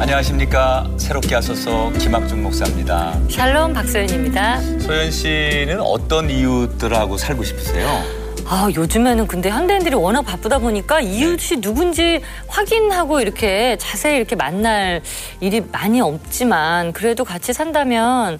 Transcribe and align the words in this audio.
안녕하십니까. 0.00 0.88
새롭게 0.96 1.34
하소서 1.36 1.90
김학중 1.98 2.42
목사입니다. 2.42 3.18
샬롬 3.30 3.72
박소연입니다. 3.72 4.60
소연 4.80 5.10
씨는 5.10 5.80
어떤 5.80 6.28
이웃들하고 6.28 7.16
살고 7.16 7.44
싶으세요? 7.44 7.88
아, 8.46 8.68
요즘에는 8.74 9.26
근데 9.26 9.48
현대인들이 9.48 9.94
워낙 9.94 10.22
바쁘다 10.22 10.58
보니까 10.58 11.00
이웃이 11.00 11.60
누군지 11.62 12.20
확인하고 12.48 13.20
이렇게 13.20 13.76
자세히 13.78 14.16
이렇게 14.16 14.36
만날 14.36 15.00
일이 15.40 15.62
많이 15.72 16.00
없지만 16.00 16.92
그래도 16.92 17.24
같이 17.24 17.52
산다면 17.54 18.38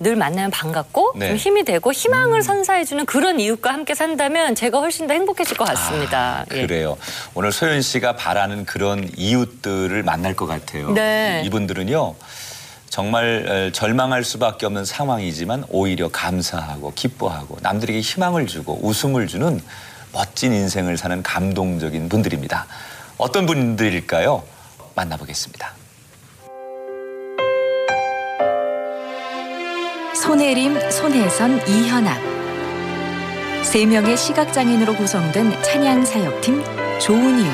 늘 0.00 0.16
만나면 0.16 0.50
반갑고 0.50 1.12
네. 1.16 1.28
좀 1.28 1.36
힘이 1.36 1.62
되고 1.62 1.92
희망을 1.92 2.42
선사해주는 2.42 3.04
그런 3.04 3.38
이웃과 3.38 3.70
함께 3.70 3.94
산다면 3.94 4.54
제가 4.54 4.78
훨씬 4.78 5.06
더 5.06 5.12
행복해질 5.12 5.58
것 5.58 5.64
같습니다. 5.64 6.40
아, 6.40 6.54
예. 6.54 6.62
그래요. 6.62 6.96
오늘 7.34 7.52
소연 7.52 7.82
씨가 7.82 8.16
바라는 8.16 8.64
그런 8.64 9.10
이웃들을 9.14 10.02
만날 10.02 10.34
것 10.34 10.46
같아요. 10.46 10.90
네. 10.92 11.42
이분들은요. 11.44 12.14
정말 12.88 13.46
에, 13.46 13.72
절망할 13.72 14.24
수밖에 14.24 14.64
없는 14.64 14.86
상황이지만 14.86 15.64
오히려 15.68 16.08
감사하고 16.08 16.92
기뻐하고 16.94 17.58
남들에게 17.60 18.00
희망을 18.00 18.46
주고 18.46 18.80
웃음을 18.82 19.26
주는 19.26 19.60
멋진 20.12 20.54
인생을 20.54 20.96
사는 20.96 21.22
감동적인 21.22 22.08
분들입니다. 22.08 22.66
어떤 23.18 23.44
분들일까요? 23.44 24.42
만나보겠습니다. 24.94 25.79
손혜림, 30.22 30.78
손혜선, 30.90 31.66
이현아. 31.66 32.14
세 33.62 33.86
명의 33.86 34.16
시각장애인으로 34.18 34.94
구성된 34.94 35.62
찬양 35.62 36.04
사역팀 36.04 36.62
좋은 37.00 37.38
이웃. 37.38 37.50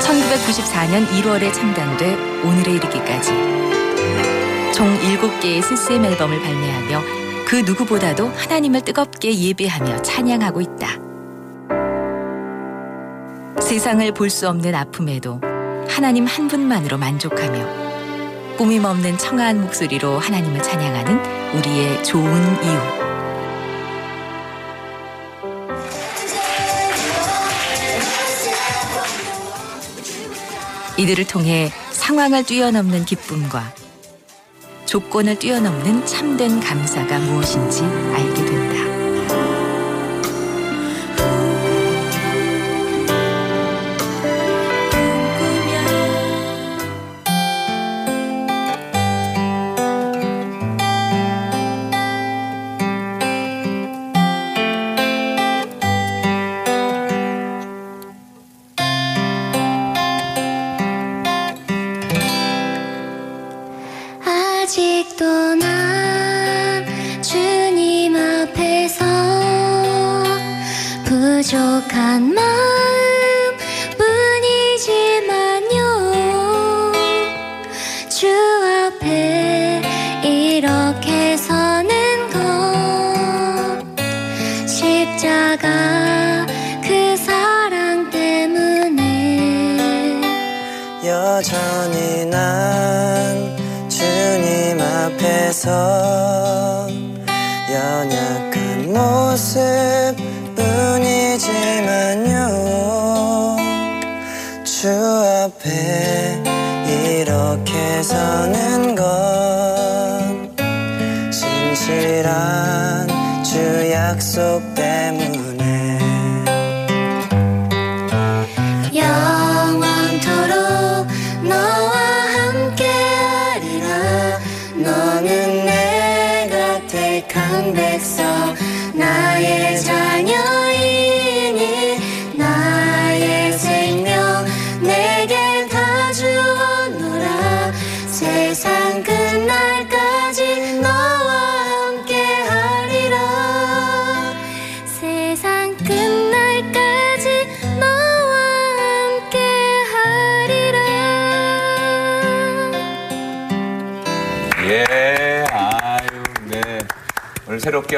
1994년 0.00 1.04
1월에 1.08 1.52
창단돼 1.52 2.14
오늘에 2.44 2.72
이르기까지 2.72 3.30
총 4.72 4.86
7개의 5.00 5.62
CCM 5.62 6.04
앨범을 6.04 6.40
발매하며 6.40 7.02
그 7.44 7.56
누구보다도 7.56 8.28
하나님을 8.28 8.82
뜨겁게 8.82 9.36
예배하며 9.36 10.02
찬양하고 10.02 10.60
있다. 10.60 10.88
세상을 13.60 14.12
볼 14.12 14.30
수 14.30 14.48
없는 14.48 14.76
아픔에도 14.76 15.40
하나님 15.88 16.24
한 16.26 16.46
분만으로 16.46 16.98
만족하며 16.98 17.87
꾸밈 18.58 18.84
없는 18.84 19.16
청아한 19.18 19.60
목소리로 19.60 20.18
하나님을 20.18 20.60
찬양하는 20.60 21.54
우리의 21.54 22.02
좋은 22.02 22.26
이웃. 22.64 22.98
이들을 30.98 31.24
통해 31.28 31.70
상황을 31.92 32.42
뛰어넘는 32.42 33.04
기쁨과 33.04 33.72
조건을 34.86 35.38
뛰어넘는 35.38 36.04
참된 36.04 36.58
감사가 36.58 37.20
무엇인지 37.20 37.84
알게 37.84 38.44
된다. 38.44 38.87
모습 99.38 99.60
뿐이지만요. 100.56 102.34
주 104.64 104.88
앞에 105.44 106.42
이렇게 106.88 108.02
서는 108.02 108.57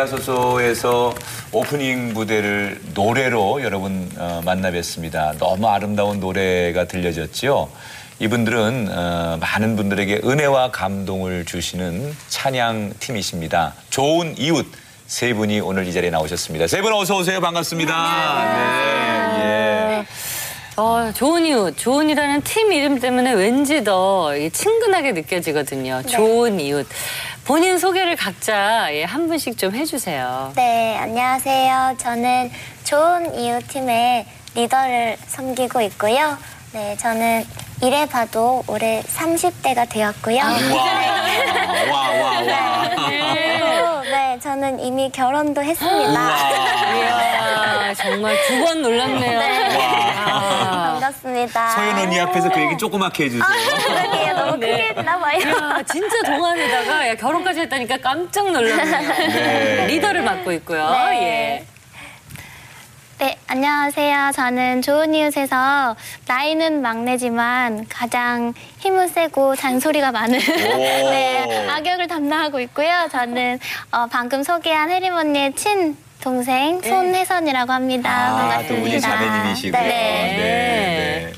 하소서에서 0.00 1.14
오프닝 1.52 2.12
무대를 2.14 2.80
노래로 2.94 3.62
여러분 3.62 4.10
어, 4.18 4.40
만나 4.44 4.70
뵀습니다. 4.70 5.36
너무 5.38 5.68
아름다운 5.68 6.20
노래가 6.20 6.84
들려졌지요. 6.86 7.68
이분들은 8.18 8.88
어, 8.90 9.38
많은 9.40 9.76
분들에게 9.76 10.20
은혜와 10.24 10.70
감동을 10.72 11.44
주시는 11.44 12.14
찬양 12.28 12.94
팀이십니다. 13.00 13.74
좋은 13.90 14.34
이웃 14.38 14.66
세 15.06 15.32
분이 15.34 15.60
오늘 15.60 15.86
이 15.86 15.92
자리에 15.92 16.10
나오셨습니다. 16.10 16.66
세 16.66 16.82
분 16.82 16.92
어서 16.92 17.16
오세요. 17.16 17.40
반갑습니다. 17.40 18.44
네, 19.36 19.44
예. 19.66 19.69
어, 20.80 21.12
좋은 21.12 21.44
이웃, 21.44 21.76
좋은이라는 21.76 22.40
팀 22.40 22.72
이름 22.72 22.98
때문에 23.00 23.32
왠지 23.34 23.84
더이 23.84 24.48
친근하게 24.48 25.12
느껴지거든요. 25.12 26.00
좋은 26.08 26.58
이웃. 26.58 26.86
본인 27.44 27.78
소개를 27.78 28.16
각자 28.16 28.88
예, 28.94 29.04
한 29.04 29.28
분씩 29.28 29.58
좀 29.58 29.74
해주세요. 29.74 30.52
네, 30.56 30.96
안녕하세요. 30.96 31.96
저는 31.98 32.50
좋은 32.84 33.38
이웃 33.38 33.68
팀의 33.68 34.24
리더를 34.54 35.18
섬기고 35.26 35.82
있고요. 35.82 36.38
네, 36.72 36.96
저는 36.96 37.44
이래 37.82 38.06
봐도 38.06 38.64
올해 38.66 39.02
30대가 39.02 39.86
되었고요. 39.86 40.38
와, 41.92 42.10
와, 42.10 42.40
와, 42.40 42.40
와. 42.40 43.69
네, 44.40 44.44
저는 44.44 44.80
이미 44.80 45.10
결혼도 45.10 45.62
했습니다. 45.62 46.38
이야, 46.96 47.92
정말 47.94 48.34
두 48.46 48.64
번 48.64 48.80
놀랐네요. 48.80 49.38
아. 50.16 50.92
반갑습니다. 50.92 51.68
서연 51.68 51.98
언니 51.98 52.18
앞에서 52.20 52.48
그 52.48 52.58
얘기 52.60 52.78
조그맣게 52.78 53.24
해주세요. 53.24 53.44
그러게요. 53.44 54.34
너무 54.34 54.56
네. 54.56 54.70
크게 54.70 54.82
했나 54.98 55.18
봐요. 55.18 55.38
이야, 55.38 55.82
진짜 55.92 56.22
동안에다가 56.22 57.08
야, 57.08 57.14
결혼까지 57.16 57.60
했다니까 57.60 57.98
깜짝 57.98 58.50
놀랐네요. 58.50 59.08
네. 59.28 59.86
리더를 59.88 60.22
맡고 60.22 60.52
있고요. 60.52 60.88
네. 61.10 61.66
네, 63.20 63.36
안녕하세요. 63.48 64.32
저는 64.34 64.80
좋은 64.80 65.14
이웃에서 65.14 65.94
나이는 66.26 66.80
막내지만 66.80 67.86
가장 67.86 68.54
힘은 68.78 69.08
세고 69.08 69.56
잔소리가 69.56 70.10
많은 70.10 70.38
네, 70.40 71.68
악역을 71.68 72.08
담당하고 72.08 72.60
있고요. 72.60 72.88
저는 73.12 73.58
어, 73.92 74.06
방금 74.10 74.42
소개한 74.42 74.90
혜림 74.90 75.12
언니의 75.12 75.52
친 75.52 75.98
동생 76.22 76.80
손혜선이라고 76.80 77.70
합니다. 77.70 78.10
아, 78.10 78.30
또 78.30 78.36
반갑습니다. 78.48 78.84
우리 78.88 79.00
자매님이시고요. 79.02 79.82
네. 79.82 79.88
네, 79.88 80.36
네. 81.26 81.32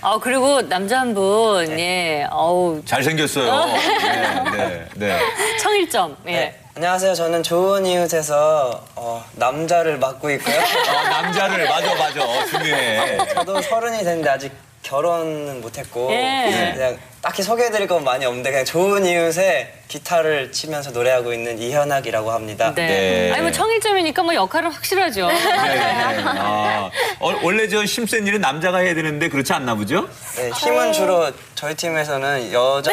아 0.00 0.18
그리고 0.18 0.66
남자 0.66 1.00
한 1.00 1.12
분, 1.12 1.78
예, 1.78 2.26
어우 2.30 2.82
잘생겼어요. 2.86 3.66
네, 3.66 4.52
네, 4.56 4.88
네. 4.94 5.18
청일점, 5.60 6.16
예. 6.28 6.58
네. 6.76 6.80
안녕하세요. 6.86 7.14
저는 7.14 7.42
좋은 7.42 7.86
이웃에서 7.86 8.84
어, 8.96 9.24
남자를 9.32 9.98
맡고 9.98 10.30
있고요. 10.32 10.56
아, 10.58 11.22
남자를 11.22 11.66
맞아, 11.66 11.94
맞아. 11.94 12.22
어, 12.22 12.44
중요해. 12.44 13.16
저도 13.34 13.62
서른이 13.62 13.98
됐는데 14.04 14.28
아직 14.28 14.52
결혼은 14.82 15.62
못했고 15.62 16.08
예. 16.12 16.72
그냥 16.74 16.98
딱히 17.20 17.42
소개해드릴 17.42 17.88
건 17.88 18.04
많이 18.04 18.24
없는데 18.24 18.50
그냥 18.50 18.64
좋은 18.64 19.04
이웃에 19.04 19.72
기타를 19.88 20.52
치면서 20.52 20.90
노래하고 20.92 21.32
있는 21.32 21.58
이현학이라고 21.58 22.30
합니다. 22.30 22.72
네. 22.72 22.86
네. 22.86 23.32
아니 23.32 23.42
뭐 23.42 23.50
청일점이니까 23.50 24.22
뭐 24.22 24.34
역할은 24.34 24.70
확실하죠. 24.70 25.26
네, 25.26 25.34
네. 25.34 26.22
아, 26.24 26.88
어, 27.18 27.32
원래 27.42 27.66
저 27.66 27.82
힘센 27.84 28.28
일은 28.28 28.40
남자가 28.40 28.78
해야 28.78 28.94
되는데 28.94 29.28
그렇지 29.28 29.52
않나 29.52 29.74
보죠? 29.74 30.08
네, 30.36 30.50
힘은 30.50 30.92
주로 30.92 31.32
저희 31.56 31.74
팀에서는 31.74 32.52
여자 32.52 32.92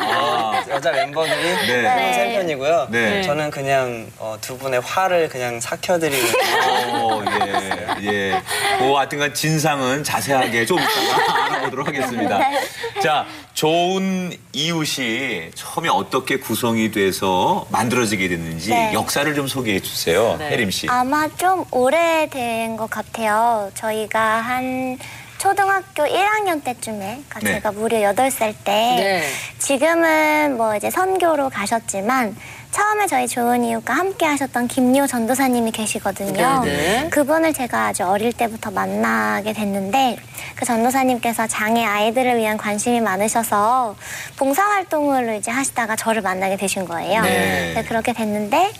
아, 0.00 0.64
여자 0.68 0.92
멤버들이 0.92 1.36
네. 1.36 1.78
힘은 1.80 2.12
센 2.12 2.32
편이고요. 2.34 2.88
네. 2.90 3.22
저는 3.22 3.50
그냥 3.50 4.10
어, 4.18 4.36
두 4.40 4.58
분의 4.58 4.80
화를 4.80 5.28
그냥 5.28 5.60
삭혀드리는 5.60 6.32
어, 6.92 7.22
예, 8.02 8.06
예. 8.06 8.42
뭐, 8.78 8.98
하여튼간 8.98 9.34
진상은 9.34 10.04
자세하게 10.04 10.66
좀 10.66 10.78
이따가 10.78 11.44
알아보도록 11.46 11.88
하겠습니다. 11.88 12.40
자, 13.02 13.26
좋은 13.54 14.36
이웃이 14.52 15.50
처음에 15.54 15.88
어떻게 15.88 16.38
구성이 16.38 16.90
돼서 16.90 17.66
만들어지게 17.70 18.28
됐는지 18.28 18.70
네. 18.70 18.92
역사를 18.92 19.32
좀 19.34 19.46
소개해 19.46 19.80
주세요. 19.80 20.36
네. 20.38 20.50
혜림 20.50 20.70
씨. 20.70 20.86
아마 20.88 21.28
좀 21.36 21.64
오래된 21.70 22.76
것 22.76 22.90
같아요. 22.90 23.70
저희가 23.74 24.20
한 24.20 24.98
초등학교 25.46 26.02
1학년 26.02 26.64
때쯤에, 26.64 27.22
그러니까 27.28 27.38
네. 27.38 27.52
제가 27.54 27.70
무려 27.70 27.98
8살 27.98 28.52
때, 28.64 28.72
네. 28.72 29.22
지금은 29.58 30.56
뭐 30.56 30.74
이제 30.74 30.90
선교로 30.90 31.50
가셨지만, 31.50 32.36
처음에 32.76 33.06
저희 33.06 33.26
좋은 33.26 33.64
이웃과 33.64 33.94
함께 33.94 34.26
하셨던 34.26 34.68
김요 34.68 35.06
전도사님이 35.06 35.70
계시거든요. 35.70 36.60
네, 36.62 36.70
네. 37.04 37.08
그분을 37.08 37.54
제가 37.54 37.86
아주 37.86 38.04
어릴 38.04 38.34
때부터 38.34 38.70
만나게 38.70 39.54
됐는데, 39.54 40.18
그 40.56 40.66
전도사님께서 40.66 41.46
장애 41.46 41.82
아이들을 41.86 42.36
위한 42.36 42.58
관심이 42.58 43.00
많으셔서 43.00 43.96
봉사활동을 44.36 45.36
이제 45.36 45.50
하시다가 45.50 45.96
저를 45.96 46.20
만나게 46.20 46.58
되신 46.58 46.84
거예요. 46.84 47.22
네. 47.22 47.72
네, 47.76 47.84
그렇게 47.84 48.12
됐는데 48.12 48.70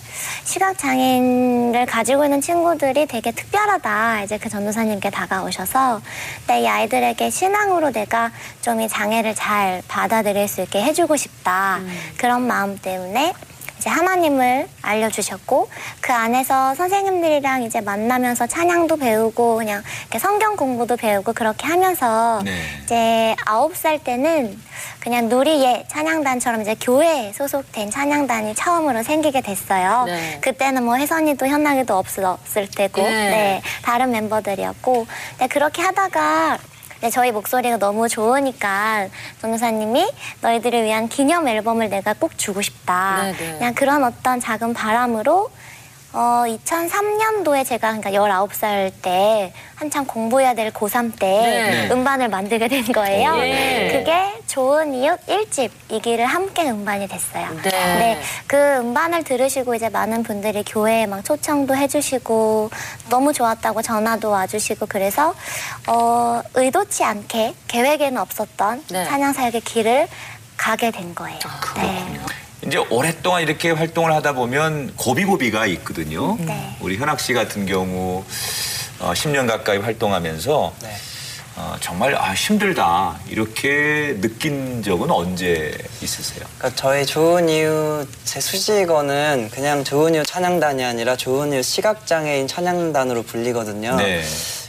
시각장애인을 0.45 1.87
가지고 1.87 2.25
있는 2.25 2.43
친구들이 2.43 3.07
되게 3.07 3.33
특별하다. 3.33 4.25
이제 4.25 4.37
그 4.37 4.51
전도사님께 4.51 5.09
다가오셔서 5.09 6.03
네, 6.49 6.61
이 6.61 6.69
아이들에게 6.69 7.31
신앙으로 7.31 7.93
내가 7.93 8.31
좀 8.61 8.77
이 8.77 8.89
장애를 8.89 9.35
잘 9.35 9.83
받아들일 9.89 10.47
수 10.49 10.61
있게 10.61 10.83
해주고 10.83 11.17
싶다. 11.17 11.81
그런 12.19 12.47
마음 12.47 12.77
때문에 12.77 13.33
이제 13.87 13.91
하나님을 13.91 14.67
알려주셨고 14.83 15.69
그 16.01 16.13
안에서 16.13 16.75
선생님들이랑 16.75 17.63
이제 17.63 17.81
만나면서 17.81 18.49
찬양도 18.49 18.97
배우고 18.97 19.59
그냥 19.59 19.81
이렇게 20.01 20.19
성경 20.19 20.57
공부도 20.57 20.97
배우고 20.97 21.33
그렇게 21.33 21.69
하면서 21.69 22.43
네. 22.45 22.51
이제 22.83 23.37
아홉 23.45 23.77
살 23.77 24.01
때는 24.01 24.59
그냥 24.99 25.29
누리예 25.29 25.85
찬양단처럼 25.87 26.63
이제 26.63 26.75
교회에 26.81 27.33
소속된 27.33 27.93
찬양단이 27.93 28.57
처음으로 28.57 29.05
생기게 29.05 29.41
됐어요. 29.41 30.03
네. 30.07 30.41
그때는 30.41 30.85
뭐 30.85 30.97
혜선이도 30.97 31.47
현락이도 31.47 31.97
없었을 31.97 32.69
때고, 32.69 33.03
네. 33.03 33.31
네, 33.31 33.63
다른 33.83 34.11
멤버들이었고, 34.11 35.07
네, 35.39 35.47
그렇게 35.47 35.83
하다가 35.83 36.59
네, 37.01 37.11
저희 37.11 37.31
목소리가 37.31 37.77
너무 37.77 38.09
좋으니까 38.09 39.09
전도사님이 39.41 40.11
너희들을 40.41 40.85
위한 40.85 41.09
기념 41.09 41.47
앨범을 41.47 41.91
내가 41.91 42.15
꼭 42.15 42.37
주고 42.39 42.63
싶다. 42.63 43.23
네, 43.23 43.33
네. 43.33 43.59
그냥 43.59 43.75
그런 43.75 44.03
어떤 44.05 44.41
작은 44.41 44.73
바람으로 44.73 45.51
어, 46.17 46.45
2003년도에 46.47 47.67
제가 47.67 47.93
그러니까 47.95 48.11
19살 48.11 48.91
때 49.03 49.53
한창 49.75 50.07
공부해야 50.07 50.55
될 50.55 50.71
고3 50.73 51.19
때 51.19 51.27
네. 51.27 51.91
음반을 51.93 52.29
만들게 52.29 52.69
된 52.69 52.85
거예요. 52.85 53.37
예. 53.37 53.91
그게 53.93 54.33
좋은 54.47 54.95
이웃 54.95 55.21
1집 55.27 55.71
이기를 55.91 56.25
함께 56.25 56.71
음반이 56.71 57.07
됐어요. 57.07 57.49
네. 57.63 58.19
그 58.47 58.57
음반을 58.57 59.25
들으시고 59.25 59.75
이제 59.75 59.91
많은 59.91 60.23
분들이 60.23 60.65
교회에 60.65 61.05
막 61.05 61.23
초청도 61.23 61.77
해주시고 61.77 62.71
너무 63.11 63.35
좋았다고 63.35 63.83
전화도 63.83 64.31
와주시고 64.31 64.87
그래서 64.87 65.35
어, 65.87 66.41
의도치 66.55 67.05
않게 67.05 67.55
계획에는 67.69 68.17
없었던 68.17 68.85
네. 68.89 69.05
찬양 69.05 69.35
사역의 69.35 69.61
길을 69.61 70.09
가게 70.57 70.91
된 70.91 71.15
거예요. 71.15 71.39
네. 71.77 72.19
이제 72.67 72.79
오랫동안 72.91 73.43
이렇게 73.43 73.71
활동을 73.71 74.13
하다 74.13 74.33
보면 74.33 74.95
고비고비가 74.97 75.67
있거든요. 75.67 76.37
네. 76.41 76.77
우리 76.81 76.97
현학 76.97 77.21
씨 77.21 77.33
같은 77.33 77.65
경우 77.67 78.25
어, 78.99 79.13
10년 79.13 79.47
가까이 79.47 79.79
활동하면서 79.79 80.75
네. 80.83 80.97
어, 81.59 81.77
정말 81.81 82.15
아, 82.17 82.35
힘들다 82.35 83.19
이렇게 83.29 84.19
느낀 84.21 84.83
적은 84.83 85.11
언제 85.11 85.77
있으세요? 86.03 86.45
그러니까 86.59 86.77
저희 86.77 87.07
좋은 87.07 87.49
이웃의 87.49 88.43
수식어는 88.43 89.51
그냥 89.53 89.83
좋은 89.85 90.15
이웃 90.15 90.25
찬양단이 90.25 90.85
아니라 90.85 91.17
좋은 91.17 91.53
이웃 91.53 91.63
시각장애인 91.63 92.49
찬양단으로 92.49 93.23
불리거든요. 93.23 93.97
네. 93.97 94.23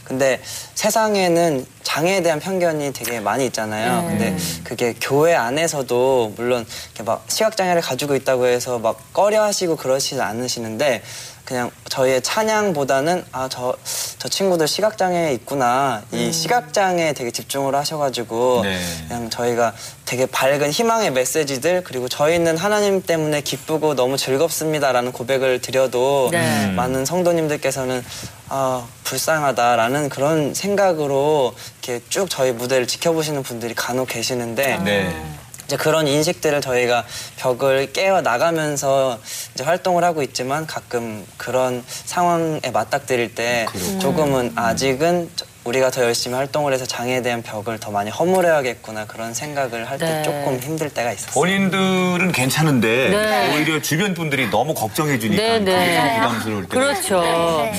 근데 0.07 0.39
세상에는 0.75 1.65
장애에 1.83 2.21
대한 2.21 2.39
편견이 2.39 2.94
되게 2.94 3.19
많이 3.19 3.45
있잖아요. 3.48 4.04
네. 4.04 4.07
근데 4.07 4.38
그게 4.63 4.95
교회 5.01 5.36
안에서도 5.36 6.33
물론 6.38 6.65
이렇게 6.86 7.04
막 7.04 7.25
시각장애를 7.27 7.81
가지고 7.81 8.15
있다고 8.15 8.48
해서 8.48 8.80
막 8.80 8.98
꺼려 9.12 9.44
하시고 9.44 9.75
그러시지 9.75 10.21
않으시는데 10.21 11.04
그냥 11.44 11.71
저희의 11.89 12.21
찬양보다는 12.21 13.25
아 13.33 13.50
저 13.50 13.75
저 14.19 14.27
친구들 14.30 14.68
시각장애 14.68 15.31
있구나 15.33 16.01
이 16.12 16.31
시각장애에 16.33 17.13
되게 17.13 17.30
집중을 17.30 17.75
하셔가지고 17.75 18.62
네. 18.63 18.80
그냥 19.07 19.30
저희가 19.30 19.74
되게 20.06 20.25
밝은 20.25 20.71
희망의 20.71 21.12
메시지들 21.12 21.83
그리고 21.83 22.10
저희는 22.10 22.57
하나님 22.57 23.03
때문에 23.03 23.42
기쁘고 23.42 23.94
너무 23.94 24.18
즐겁습니다라는 24.18 25.12
고백을 25.12 25.62
드려도 25.62 26.30
네. 26.31 26.68
많은 26.71 27.06
성도님들께서는 27.06 28.03
아 28.49 28.85
불쌍하다라는 29.03 30.10
그런 30.10 30.53
생각으로 30.53 31.53
이렇게 31.83 32.01
쭉 32.10 32.29
저희 32.29 32.51
무대를 32.51 32.88
지켜보시는 32.88 33.43
분들이 33.43 33.74
간혹 33.74 34.07
계시는데 34.10 34.77
네. 34.83 35.24
이제 35.65 35.75
그런 35.75 36.07
인식들을 36.07 36.62
저희가 36.62 37.03
벽을 37.38 37.91
깨어 37.91 38.22
나가면서 38.22 39.19
이제 39.53 39.63
활동을 39.65 40.03
하고 40.05 40.22
있지만 40.24 40.65
가끔 40.65 41.25
그런 41.36 41.83
상황에 41.88 42.62
맞닥뜨릴 42.72 43.36
때. 43.36 43.65
조금은 44.00 44.53
아직은 44.55 45.29
저- 45.36 45.45
우리가 45.67 45.91
더 45.91 46.01
열심히 46.03 46.36
활동을 46.38 46.71
해서 46.71 46.86
장애에 46.86 47.21
대한 47.21 47.41
벽을 47.43 47.77
더 47.77 47.91
많이 47.91 48.09
허물어야겠구나 48.09 49.05
그런 49.05 49.33
생각을 49.33 49.83
할 49.89 49.97
때 49.97 50.05
네. 50.05 50.21
조금 50.24 50.59
힘들 50.59 50.91
때가 50.91 51.12
있었어요. 51.12 51.33
본인들은 51.33 52.31
괜찮은데 52.31 53.09
네. 53.09 53.55
오히려 53.55 53.81
주변 53.81 54.13
분들이 54.13 54.47
너무 54.51 54.75
걱정해 54.75 55.17
주니까 55.17 55.41
네, 55.41 55.59
네. 55.59 55.74
그게 55.74 55.95
좀 55.95 56.15
부담스러울 56.21 56.69
때가 56.69 56.74
그렇죠. 56.86 57.21
네. 57.21 57.74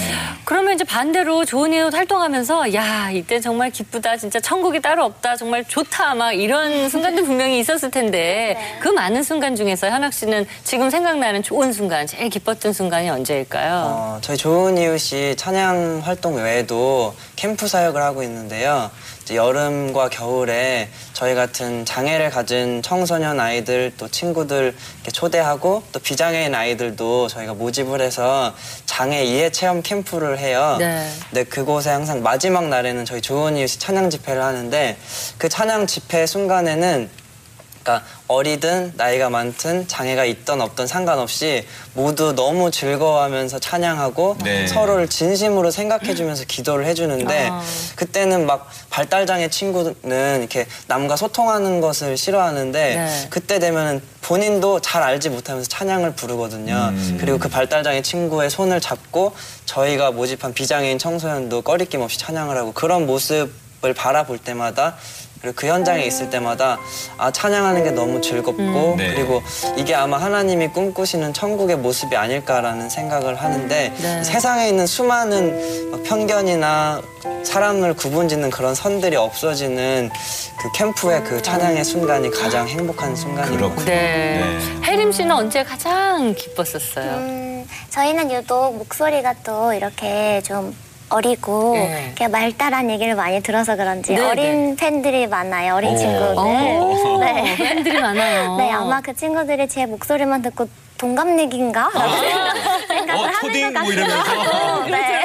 그러면 0.45 0.75
이제 0.75 0.83
반대로 0.83 1.45
좋은 1.45 1.73
이웃 1.73 1.95
활동하면서 1.95 2.75
야 2.75 3.11
이때 3.13 3.39
정말 3.39 3.71
기쁘다 3.71 4.17
진짜 4.17 4.41
천국이 4.41 4.81
따로 4.81 5.05
없다 5.05 5.37
정말 5.37 5.65
좋다 5.65 6.15
막 6.17 6.33
이런 6.33 6.89
순간도 6.89 7.25
분명히 7.25 7.61
있었을 7.61 7.91
텐데 7.93 8.57
그 8.81 8.89
많은 8.89 9.23
순간 9.23 9.55
중에서 9.55 9.89
현학 9.89 10.13
씨는 10.13 10.45
지금 10.65 10.91
생각나는 10.91 11.43
좋은 11.45 11.73
순간 11.73 12.07
제일 12.09 12.29
기뻤던 12.31 12.73
순간이 12.73 13.09
언제일까요? 13.11 13.83
어, 13.87 14.19
저희 14.23 14.37
좋은 14.37 14.77
이웃이 14.77 15.37
찬양 15.37 16.01
활동 16.05 16.35
외에도 16.37 17.15
캠프 17.37 17.69
사 17.69 17.78
역을 17.85 18.03
하고 18.03 18.23
있는데요. 18.23 18.91
여름과 19.31 20.09
겨울에 20.09 20.89
저희 21.13 21.35
같은 21.35 21.85
장애를 21.85 22.31
가진 22.31 22.83
청소년 22.83 23.41
아이들 23.41 23.93
또 23.99 24.09
친구들 24.09 24.75
초대하고 25.13 25.83
또 25.93 25.99
비장애인 25.99 26.55
아이들도 26.55 27.29
저희가 27.29 27.55
모집을 27.55 28.01
해서 28.01 28.55
장애 28.87 29.25
이해 29.25 29.51
체험 29.51 29.83
캠프를 29.83 30.39
해요. 30.39 30.77
네. 30.79 31.11
근데 31.31 31.45
그곳에 31.45 31.91
항상 31.91 32.23
마지막 32.23 32.69
날에는 32.69 33.05
저희 33.05 33.21
좋은 33.21 33.57
이웃이 33.57 33.79
찬양 33.79 34.11
집회를 34.11 34.43
하는데 34.43 34.97
그 35.37 35.49
찬양 35.49 35.87
집회 35.87 36.27
순간에는 36.27 37.11
그러니까 37.89 38.05
어리든 38.27 38.93
나이가 38.97 39.31
많든 39.31 39.89
장애가 39.89 40.27
있던 40.27 40.61
없던 40.61 40.87
상관없이 40.87 41.67
모두 41.95 42.35
너무 42.35 42.71
즐거워하면서 42.71 43.59
찬양하고 43.61 44.37
네. 44.45 44.67
서로를 44.67 45.09
진심으로 45.09 45.71
생각해주면서 45.71 46.45
기도를 46.45 46.85
해주는데 46.85 47.49
아. 47.51 47.63
그때는 47.97 48.45
막 48.45 48.69
발달장애 48.91 49.49
친구는 49.49 50.41
이렇게 50.41 50.67
남과 50.87 51.17
소통하는 51.17 51.81
것을 51.81 52.19
싫어하는데 52.19 52.95
네. 52.95 53.27
그때 53.31 53.59
되면은 53.59 54.03
본인도 54.21 54.81
잘 54.81 55.03
알지 55.03 55.31
못하면서 55.31 55.67
찬양을 55.71 56.15
부르거든요. 56.15 56.91
음. 56.93 57.17
그리고 57.19 57.39
그 57.39 57.49
발달장애 57.49 58.03
친구의 58.03 58.51
손을 58.51 58.83
잡고 58.83 59.33
저희가 59.65 60.11
모집한 60.11 60.53
비장애인 60.53 60.99
청소년도 60.99 61.63
꺼리낌 61.63 62.03
없이 62.03 62.19
찬양을 62.19 62.55
하고 62.55 62.73
그런 62.73 63.07
모습 63.07 63.51
바라볼 63.97 64.39
때마다 64.39 64.97
그리고 65.41 65.55
그 65.57 65.67
현장에 65.67 66.05
있을 66.05 66.31
때마다 66.31 66.79
아 67.17 67.31
찬양하는 67.31 67.85
게 67.85 67.91
너무 67.91 68.21
즐겁고 68.21 68.95
네. 68.97 69.15
그리고 69.15 69.43
이게 69.77 69.95
아마 69.95 70.19
하나님이 70.19 70.69
꿈꾸시는 70.69 71.33
천국의 71.33 71.77
모습이 71.77 72.17
아닐까라는 72.17 72.89
생각을 72.89 73.35
하는데 73.37 73.93
네. 73.97 74.25
세상에 74.25 74.69
있는 74.69 74.87
수많은 74.87 75.91
막 75.91 76.03
편견이나 76.03 77.03
사람을 77.45 77.95
구분짓는 77.95 78.51
그런 78.51 78.75
선들이 78.75 79.17
없어지는 79.17 80.11
그 80.61 80.73
캠프의 80.73 81.23
그 81.25 81.41
찬양의 81.41 81.85
순간이 81.85 82.31
가장 82.31 82.67
행복한 82.69 83.15
순간인 83.15 83.59
것 83.61 83.69
같아요. 83.69 83.77
그렇군요. 83.77 83.85
네. 83.87 84.41
네. 84.41 84.59
혜림 84.85 85.13
씨는 85.13 85.31
언제 85.31 85.63
가장 85.63 86.35
기뻤었어요? 86.35 87.11
음, 87.13 87.67
저희는 87.91 88.33
유독 88.33 88.77
목소리가 88.77 89.35
또 89.45 89.73
이렇게 89.73 90.43
좀 90.45 90.75
어리고 91.11 91.73
네. 91.75 92.05
이렇게 92.07 92.29
말따란 92.29 92.91
얘기를 92.91 93.15
많이 93.15 93.41
들어서 93.43 93.77
그런지 93.77 94.15
네, 94.15 94.21
어린 94.21 94.77
팬들이 94.77 95.27
많아요. 95.27 95.75
어린 95.77 95.95
오. 95.95 95.97
친구들. 95.97 96.35
오, 96.37 97.19
네. 97.21 97.57
팬들이 97.57 98.01
많아요. 98.01 98.57
네, 98.59 98.71
아마 98.73 99.01
그 99.01 99.15
친구들이 99.15 99.69
제 99.69 99.87
목소리만 99.87 100.43
듣고 100.43 100.69
동갑내기인가? 100.99 101.91
라고 101.95 102.17
생각을 102.89 103.15
어, 103.15 103.23
하는 103.29 103.41
초딩 103.41 103.73
것뭐 103.73 103.93
이러면서. 103.93 104.25
같기도 104.25 104.85
네. 104.91 105.25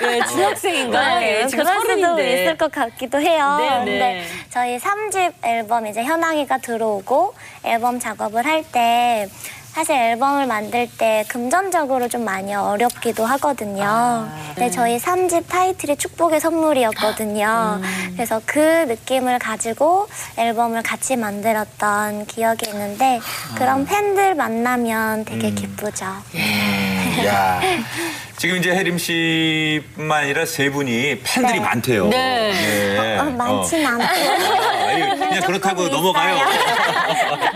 네, 0.00 0.26
중학생인가? 0.26 1.18
네, 1.18 1.40
예, 1.42 1.46
지금 1.46 1.64
그럴 1.64 1.80
수도 1.80 1.94
서른인데. 1.96 2.42
있을 2.42 2.56
것 2.58 2.70
같기도 2.70 3.20
해요. 3.20 3.56
네, 3.58 3.68
네. 3.70 3.84
근데 3.84 4.24
저희 4.50 4.78
3집 4.78 5.32
앨범 5.42 5.86
이제 5.86 6.04
현황이가 6.04 6.58
들어오고 6.58 7.34
앨범 7.64 7.98
작업을 7.98 8.44
할 8.44 8.62
때 8.70 9.26
사실 9.74 9.96
앨범을 9.96 10.46
만들 10.46 10.88
때 10.88 11.24
금전적으로 11.26 12.06
좀 12.08 12.24
많이 12.24 12.54
어렵기도 12.54 13.26
하거든요. 13.26 13.82
아, 13.84 14.32
근데 14.54 14.70
저희 14.70 14.98
3집 14.98 15.48
타이틀이 15.48 15.96
축복의 15.96 16.38
선물이었거든요. 16.38 17.80
음. 17.82 18.12
그래서 18.14 18.40
그 18.46 18.60
느낌을 18.60 19.40
가지고 19.40 20.06
앨범을 20.36 20.84
같이 20.84 21.16
만들었던 21.16 22.26
기억이 22.26 22.70
있는데 22.70 23.18
아. 23.18 23.54
그런 23.56 23.84
팬들 23.84 24.36
만나면 24.36 25.24
되게 25.24 25.48
음. 25.48 25.54
기쁘죠. 25.56 26.06
음, 26.36 27.24
야. 27.26 27.60
지금 28.38 28.58
이제 28.58 28.70
혜림 28.70 28.96
씨뿐만 28.96 30.22
아니라 30.24 30.46
세 30.46 30.70
분이 30.70 31.20
팬들이 31.24 31.58
네. 31.58 31.60
많대요. 31.60 32.06
네. 32.08 32.52
네. 32.52 33.18
어, 33.18 33.24
많진 33.24 33.84
않고. 33.84 34.04
아, 34.04 34.86
아니, 34.86 35.18
그냥 35.18 35.42
그렇다고 35.42 35.88
넘어가요. 35.88 36.36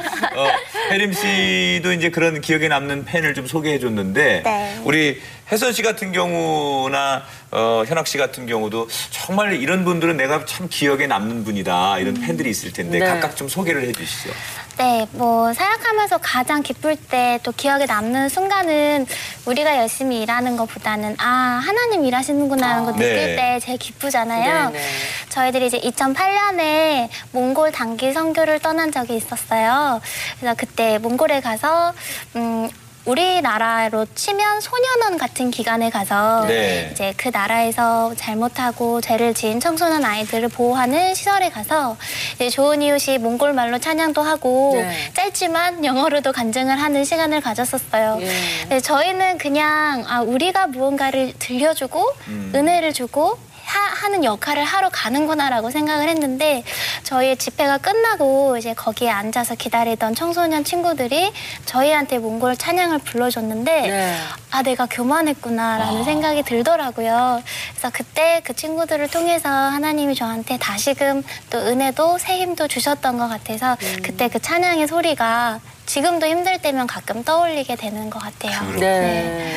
어, 0.38 0.46
혜림 0.92 1.12
씨도 1.12 1.92
이제 1.92 2.10
그런 2.10 2.40
기억에 2.40 2.68
남는 2.68 3.04
팬을 3.04 3.34
좀 3.34 3.46
소개해 3.48 3.80
줬는데 3.80 4.42
네. 4.44 4.80
우리 4.84 5.20
혜선 5.50 5.72
씨 5.72 5.82
같은 5.82 6.12
경우나 6.12 7.24
어, 7.50 7.82
현학 7.86 8.06
씨 8.06 8.18
같은 8.18 8.46
경우도 8.46 8.88
정말 9.10 9.54
이런 9.54 9.84
분들은 9.84 10.16
내가 10.16 10.44
참 10.44 10.68
기억에 10.70 11.08
남는 11.08 11.42
분이다 11.42 11.98
이런 11.98 12.14
팬들이 12.14 12.50
있을 12.50 12.72
텐데 12.72 13.00
네. 13.00 13.06
각각 13.06 13.36
좀 13.36 13.48
소개를 13.48 13.82
해 13.82 13.92
주시죠. 13.92 14.30
네, 14.78 15.08
뭐 15.12 15.52
사역하면서 15.52 16.18
가장 16.18 16.62
기쁠 16.62 16.96
때 16.96 17.28
또 17.42 17.52
기억에 17.52 17.86
남는 17.86 18.28
순간은 18.28 19.06
우리가 19.46 19.78
열심히 19.78 20.22
일하는 20.22 20.56
것보다는 20.56 21.16
아 21.18 21.60
하나님 21.64 22.04
일하시는구나 22.04 22.68
하는 22.68 22.84
거 22.84 22.92
느낄 22.92 23.08
네. 23.08 23.36
때 23.36 23.60
제일 23.60 23.78
기쁘잖아요. 23.78 24.70
네, 24.70 24.78
네. 24.78 24.84
저희들이 25.28 25.66
이제 25.66 25.80
2008년에 25.80 27.08
몽골 27.32 27.72
단기 27.72 28.12
선교를 28.12 28.58
떠난 28.60 28.92
적이 28.92 29.16
있었어요. 29.16 30.00
그래서 30.38 30.54
그때 30.58 30.98
몽골에 30.98 31.40
가서 31.40 31.92
음. 32.36 32.68
우리나라로 33.08 34.06
치면 34.14 34.60
소년원 34.60 35.16
같은 35.16 35.50
기관에 35.50 35.88
가서 35.88 36.44
네. 36.46 36.90
이제 36.92 37.14
그 37.16 37.30
나라에서 37.32 38.14
잘못하고 38.16 39.00
죄를 39.00 39.32
지은 39.32 39.60
청소년 39.60 40.04
아이들을 40.04 40.48
보호하는 40.50 41.14
시설에 41.14 41.48
가서 41.48 41.96
이제 42.34 42.50
좋은 42.50 42.82
이웃이 42.82 43.18
몽골 43.18 43.54
말로 43.54 43.78
찬양도 43.78 44.20
하고 44.20 44.72
네. 44.74 45.10
짧지만 45.14 45.84
영어로도 45.84 46.32
간증을 46.32 46.80
하는 46.80 47.04
시간을 47.04 47.40
가졌었어요. 47.40 48.18
예. 48.20 48.64
네, 48.68 48.80
저희는 48.80 49.38
그냥 49.38 50.04
아, 50.06 50.20
우리가 50.20 50.66
무언가를 50.66 51.32
들려주고 51.38 52.12
음. 52.28 52.52
은혜를 52.54 52.92
주고 52.92 53.38
하, 53.68 54.08
는 54.08 54.24
역할을 54.24 54.64
하러 54.64 54.88
가는구나라고 54.88 55.70
생각을 55.70 56.08
했는데 56.08 56.64
저희 57.08 57.34
집회가 57.36 57.78
끝나고 57.78 58.58
이제 58.58 58.74
거기에 58.74 59.08
앉아서 59.08 59.54
기다리던 59.54 60.14
청소년 60.14 60.62
친구들이 60.62 61.32
저희한테 61.64 62.18
몽골 62.18 62.58
찬양을 62.58 62.98
불러줬는데 62.98 63.80
네. 63.80 64.14
아 64.50 64.60
내가 64.60 64.84
교만했구나라는 64.84 66.02
아. 66.02 66.04
생각이 66.04 66.42
들더라고요. 66.42 67.42
그래서 67.70 67.90
그때 67.94 68.42
그 68.44 68.54
친구들을 68.54 69.08
통해서 69.08 69.48
하나님이 69.48 70.16
저한테 70.16 70.58
다시금 70.58 71.22
또 71.48 71.56
은혜도 71.56 72.18
새 72.18 72.40
힘도 72.40 72.68
주셨던 72.68 73.16
것 73.16 73.26
같아서 73.26 73.78
음. 73.80 74.02
그때 74.02 74.28
그 74.28 74.38
찬양의 74.38 74.86
소리가 74.86 75.60
지금도 75.86 76.26
힘들 76.26 76.58
때면 76.58 76.86
가끔 76.86 77.24
떠올리게 77.24 77.76
되는 77.76 78.10
것 78.10 78.18
같아요. 78.18 78.58
그렇군요. 78.58 78.80
네. 78.80 79.56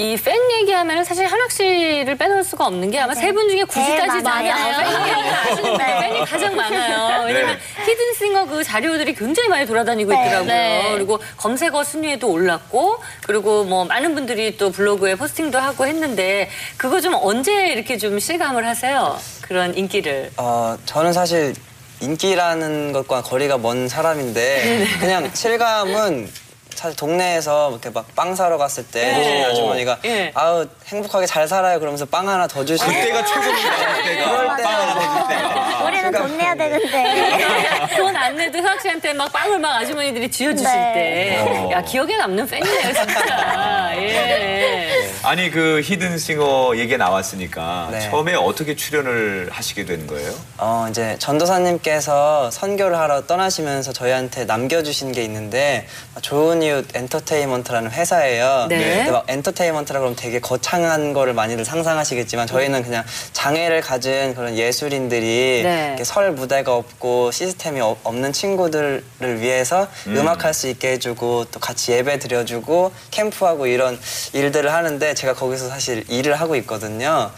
이 0.00 0.16
팬 0.16 0.38
얘기하면 0.60 1.02
사실 1.04 1.26
한학 1.26 1.50
씨를 1.50 2.14
빼놓을 2.16 2.44
수가 2.44 2.66
없는 2.66 2.88
게 2.92 3.00
아마 3.00 3.14
네. 3.14 3.20
세분 3.20 3.48
중에 3.48 3.64
굳이 3.64 3.84
제일 3.84 3.98
따지자면 4.06 4.22
많아요. 4.22 4.76
팬 4.76 5.00
얘기를 5.02 5.34
아시는 5.34 5.62
분이 5.62 5.76
네. 5.78 6.00
팬이 6.00 6.24
가장 6.24 6.56
많아요. 6.56 7.24
왜냐면 7.26 7.58
히든싱어 7.84 8.46
그 8.46 8.62
자료들이 8.62 9.14
굉장히 9.14 9.48
많이 9.48 9.66
돌아다니고 9.66 10.12
네. 10.12 10.20
있더라고요. 10.22 10.46
네. 10.52 10.90
그리고 10.94 11.18
검색어 11.36 11.82
순위에도 11.82 12.30
올랐고 12.30 12.98
그리고 13.26 13.64
뭐 13.64 13.84
많은 13.86 14.14
분들이 14.14 14.56
또 14.56 14.70
블로그에 14.70 15.16
포스팅도 15.16 15.58
하고 15.58 15.84
했는데 15.86 16.48
그거 16.76 17.00
좀 17.00 17.14
언제 17.14 17.68
이렇게 17.72 17.98
좀 17.98 18.20
실감을 18.20 18.66
하세요? 18.68 19.18
그런 19.42 19.76
인기를. 19.76 20.30
어, 20.36 20.76
저는 20.86 21.12
사실 21.12 21.54
인기라는 22.00 22.92
것과 22.92 23.22
거리가 23.22 23.58
먼 23.58 23.88
사람인데 23.88 24.86
그냥 25.00 25.28
실감은 25.34 26.30
사실 26.78 26.96
동네에서 26.96 27.70
이렇게 27.72 27.90
막 27.90 28.04
빵 28.14 28.34
사러 28.34 28.56
갔을 28.58 28.84
때 28.86 29.00
네. 29.12 29.44
아주머니가 29.44 29.98
예. 30.04 30.30
아우 30.34 30.66
행복하게 30.86 31.26
잘 31.26 31.46
살아요 31.46 31.78
그러면서 31.78 32.04
빵 32.06 32.28
하나 32.28 32.46
더 32.46 32.64
주시고 32.64 32.88
그때가 32.90 33.24
최고입니다. 33.24 33.96
그때가 33.96 34.30
그럴 34.30 34.56
때빵 34.56 34.72
하나 34.72 35.00
해줄 35.00 35.28
때가. 35.28 35.84
우리는 35.84 36.10
돈 36.12 36.36
내야 36.38 36.54
되는데. 36.54 37.96
돈 37.96 38.16
안 38.16 38.36
내도 38.36 38.58
현학 38.58 38.80
씨한테 38.80 39.12
막 39.12 39.32
빵을 39.32 39.58
막 39.58 39.76
아주머니들이 39.80 40.30
쥐어주실 40.30 40.64
네. 40.70 40.92
때. 40.94 41.50
어. 41.50 41.70
야, 41.72 41.82
기억에 41.82 42.16
남는 42.16 42.46
팬이네요, 42.46 42.92
진짜. 42.92 43.92
예. 43.96 45.08
아니 45.22 45.50
그 45.50 45.80
히든싱어 45.84 46.76
얘기 46.76 46.96
나왔으니까 46.96 47.88
네. 47.92 48.00
처음에 48.10 48.34
어떻게 48.34 48.74
출연을 48.76 49.48
하시게 49.52 49.84
된 49.84 50.06
거예요? 50.06 50.32
어, 50.58 50.86
이제 50.90 51.16
전도사님께서 51.18 52.50
선교를 52.50 52.98
하러 52.98 53.26
떠나시면서 53.26 53.92
저희한테 53.92 54.44
남겨주신 54.44 55.12
게 55.12 55.22
있는데 55.24 55.86
좋은 56.22 56.62
이웃 56.68 56.86
엔터테인먼트라는 56.94 57.90
회사예요. 57.90 58.66
네. 58.68 58.78
근데 58.96 59.10
막 59.10 59.24
엔터테인먼트라 59.28 59.98
그러면 59.98 60.16
되게 60.16 60.38
거창한 60.40 61.12
거를 61.12 61.32
많이들 61.34 61.64
상상하시겠지만 61.64 62.46
저희는 62.46 62.82
그냥 62.82 63.04
장애를 63.32 63.80
가진 63.80 64.34
그런 64.34 64.56
예술인들이 64.56 65.62
네. 65.64 65.86
이렇게 65.88 66.04
설 66.04 66.32
무대가 66.32 66.74
없고 66.74 67.30
시스템이 67.32 67.80
없- 67.80 67.98
없는 68.04 68.32
친구들을 68.32 69.02
위해서 69.40 69.88
음. 70.06 70.28
악할 70.28 70.52
수 70.54 70.68
있게 70.68 70.92
해주고 70.92 71.46
또 71.50 71.58
같이 71.60 71.92
예배 71.92 72.18
드려주고 72.18 72.92
캠프하고 73.10 73.66
이런 73.66 73.98
일들을 74.34 74.72
하는데 74.72 75.14
제가 75.14 75.34
거기서 75.34 75.68
사실 75.68 76.04
일을 76.08 76.34
하고 76.34 76.54
있거든요. 76.56 77.30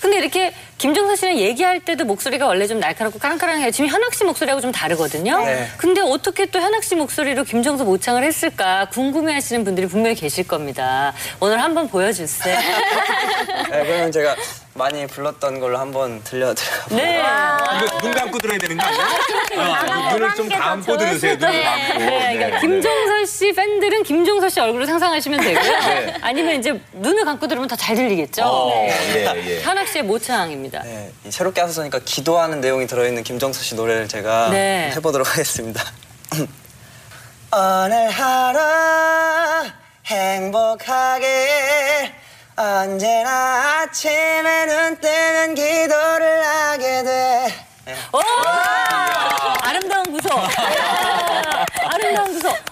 근데 0.00 0.18
이렇게 0.18 0.52
김종서 0.80 1.14
씨랑 1.14 1.36
얘기할 1.36 1.80
때도 1.80 2.06
목소리가 2.06 2.46
원래 2.46 2.66
좀 2.66 2.80
날카롭고 2.80 3.18
깡깡해요. 3.18 3.70
지금 3.70 3.90
현학 3.90 4.14
씨 4.14 4.24
목소리하고 4.24 4.62
좀 4.62 4.72
다르거든요. 4.72 5.36
네. 5.44 5.68
근데 5.76 6.00
어떻게 6.00 6.46
또 6.46 6.58
현학 6.58 6.82
씨 6.82 6.94
목소리로 6.94 7.44
김종서 7.44 7.84
모창을 7.84 8.24
했을까 8.24 8.88
궁금해 8.90 9.34
하시는 9.34 9.62
분들이 9.62 9.86
분명히 9.86 10.16
계실 10.16 10.48
겁니다. 10.48 11.12
오늘 11.38 11.62
한번 11.62 11.86
보여주세요. 11.86 12.56
네, 13.70 13.84
그러면 13.84 14.10
제가 14.10 14.34
많이 14.72 15.06
불렀던 15.06 15.60
걸로 15.60 15.76
한번 15.78 16.22
들려드려볼게요. 16.24 16.96
네. 16.98 17.22
이거 17.84 17.98
눈 17.98 18.12
감고 18.12 18.38
들어야 18.38 18.56
되는 18.58 18.78
거 18.78 18.86
아니에요? 18.86 19.04
어, 19.58 20.12
눈을 20.14 20.34
좀 20.34 20.48
감고 20.48 20.96
들으세요. 20.96 21.34
눈을 21.34 21.62
감고. 21.62 21.98
네, 21.98 22.36
그러니까 22.36 22.60
김종서 22.60 23.26
씨 23.26 23.52
팬들은 23.52 24.02
김종서 24.04 24.48
씨 24.48 24.60
얼굴을 24.60 24.86
상상하시면 24.86 25.40
되고요. 25.40 25.78
네. 25.80 26.14
아니면 26.22 26.54
이제 26.58 26.80
눈을 26.94 27.26
감고 27.26 27.46
들으면 27.46 27.68
더 27.68 27.76
잘 27.76 27.96
들리겠죠. 27.96 28.42
어, 28.44 28.68
네. 28.70 29.34
예, 29.34 29.56
예. 29.56 29.60
현학 29.62 29.88
씨의 29.88 30.04
모창입니다. 30.04 30.69
네, 30.78 31.12
이 31.26 31.30
새롭게 31.30 31.60
하소서니까 31.60 32.00
기도하는 32.04 32.60
내용이 32.60 32.86
들어있는 32.86 33.24
김정수 33.24 33.64
씨 33.64 33.74
노래를 33.74 34.08
제가 34.08 34.50
네. 34.50 34.92
해보도록 34.94 35.28
하겠습니다. 35.30 35.82
오늘 37.52 38.10
하루 38.10 39.68
행복하게 40.06 41.28
언제나 42.56 43.80
아침에 43.80 44.66
눈 44.66 45.00
뜨면 45.00 45.54
기도를 45.54 46.44
하게 46.44 47.02
돼. 47.02 47.54
네. 47.86 47.94
오! 48.12 48.20
아름다운. 49.62 49.99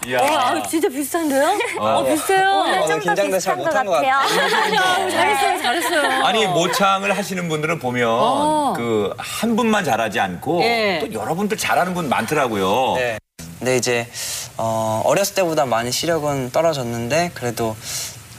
이야. 0.09 0.21
어, 0.21 0.25
아, 0.25 0.63
진짜 0.67 0.89
비슷한데요? 0.89 1.59
어, 1.79 2.05
비슷해요. 2.05 2.63
오늘 2.65 2.81
좀 2.87 2.89
더 2.89 2.99
긴장돼서 3.01 3.41
잘 3.41 3.57
비슷한 3.57 3.59
것 3.59 3.65
못한 3.65 3.87
것 3.87 3.93
같아요. 3.93 4.15
같아요. 4.17 5.11
잘했어요, 5.11 5.63
잘했어요. 5.63 6.25
아니 6.25 6.47
모창을 6.47 7.17
하시는 7.17 7.49
분들은 7.49 7.79
보면 7.79 8.09
어. 8.09 8.73
그한 8.77 9.55
분만 9.57 9.85
잘하지 9.85 10.19
않고 10.21 10.63
예. 10.63 11.01
또 11.01 11.13
여러분들 11.13 11.57
잘하는 11.59 11.93
분 11.95 12.09
많더라고요. 12.09 12.95
네. 12.97 13.19
근데 13.59 13.77
이제 13.77 14.09
어, 14.57 15.03
어렸을 15.05 15.35
때보다 15.35 15.67
많이 15.67 15.91
시력은 15.93 16.53
떨어졌는데 16.53 17.33
그래도 17.35 17.77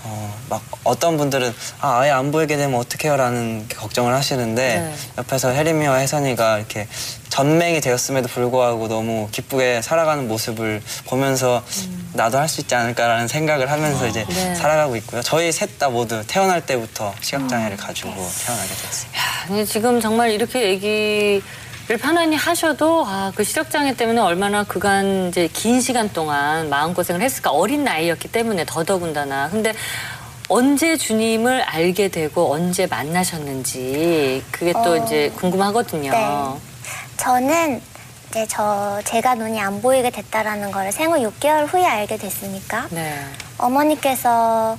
어, 0.04 0.34
막 0.50 0.62
어떤 0.86 1.18
분들은 1.18 1.54
아, 1.82 2.00
아예 2.00 2.10
안 2.10 2.32
보이게 2.32 2.56
되면 2.58 2.80
어떡해요라는 2.80 3.68
걱정을 3.78 4.14
하시는데 4.14 4.80
네. 4.80 4.94
옆에서 5.18 5.50
혜림이와 5.50 5.98
혜선이가 5.98 6.58
이렇게 6.58 6.88
전맹이 7.30 7.80
되었음에도 7.82 8.28
불구하고 8.28 8.88
너무 8.88 9.28
기쁘게 9.32 9.82
살아가는 9.82 10.28
모습을 10.28 10.82
보면서 11.06 11.64
나도 12.14 12.38
할 12.40 12.48
수 12.50 12.62
있지 12.62 12.74
않을까라는 12.74 13.28
생각을 13.28 13.70
하면서 13.72 14.08
이제 14.08 14.26
네. 14.28 14.56
살아가고 14.56 14.96
있고요. 14.98 15.22
저희 15.22 15.52
셋 15.52 15.78
다 15.78 15.88
모두 15.90 16.22
태어날 16.28 16.66
때부터 16.66 17.14
시각장애를 17.22 17.78
가지고 17.78 18.10
태어나게 18.10 18.68
됐어요. 18.70 19.12
아니, 19.50 19.66
지금 19.66 20.02
정말 20.02 20.32
이렇게 20.32 20.64
얘기를 20.64 21.42
편안히 22.02 22.36
하셔도 22.36 23.06
아, 23.08 23.32
그 23.36 23.44
시력장애 23.44 23.94
때문에 23.96 24.20
얼마나 24.20 24.64
그간 24.64 25.30
이제 25.30 25.48
긴 25.54 25.80
시간 25.80 26.12
동안 26.12 26.70
마음고생을 26.70 27.22
했을까 27.22 27.52
어린 27.52 27.84
나이였기 27.84 28.28
때문에 28.30 28.66
더더군다나. 28.66 29.50
근데 29.52 29.74
언제 30.50 30.98
주님을 30.98 31.62
알게 31.62 32.08
되고 32.10 32.52
언제 32.52 32.88
만나셨는지 32.88 34.44
그게 34.52 34.74
또 34.74 34.80
어, 34.94 34.98
이제 34.98 35.32
궁금하거든요. 35.38 36.12
네. 36.12 36.69
저는 37.20 37.82
이제 38.30 38.46
저 38.48 39.02
제가 39.04 39.36
눈이 39.36 39.60
안 39.60 39.82
보이게 39.82 40.10
됐다라는 40.10 40.72
걸 40.72 40.92
생후 40.92 41.18
6개월 41.30 41.68
후에 41.68 41.86
알게 41.86 42.18
됐으니까 42.18 42.88
네. 42.92 43.14
어머니께서 43.58 44.78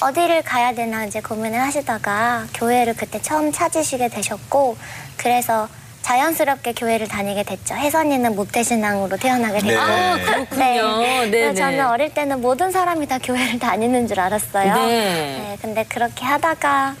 어디를 0.00 0.42
가야 0.42 0.72
되나 0.74 1.04
이제 1.04 1.20
고민을 1.20 1.60
하시다가 1.60 2.46
교회를 2.54 2.94
그때 2.94 3.20
처음 3.20 3.50
찾으시게 3.52 4.08
되셨고 4.08 4.76
그래서 5.16 5.68
자연스럽게 6.02 6.72
교회를 6.74 7.06
다니게 7.08 7.44
됐죠. 7.44 7.74
혜선이는 7.74 8.34
모태신앙으로 8.34 9.16
태어나게 9.16 9.60
네. 9.60 9.68
됐고. 9.68 9.80
아, 9.80 10.18
그렇군요. 10.18 10.98
네, 10.98 11.30
네. 11.30 11.54
저는 11.54 11.86
어릴 11.86 12.12
때는 12.12 12.40
모든 12.40 12.72
사람이 12.72 13.06
다 13.06 13.18
교회를 13.18 13.58
다니는 13.60 14.08
줄 14.08 14.18
알았어요. 14.18 14.74
네. 14.74 14.88
네, 14.88 15.58
근데 15.60 15.84
그렇게 15.84 16.24
하다가 16.24 16.96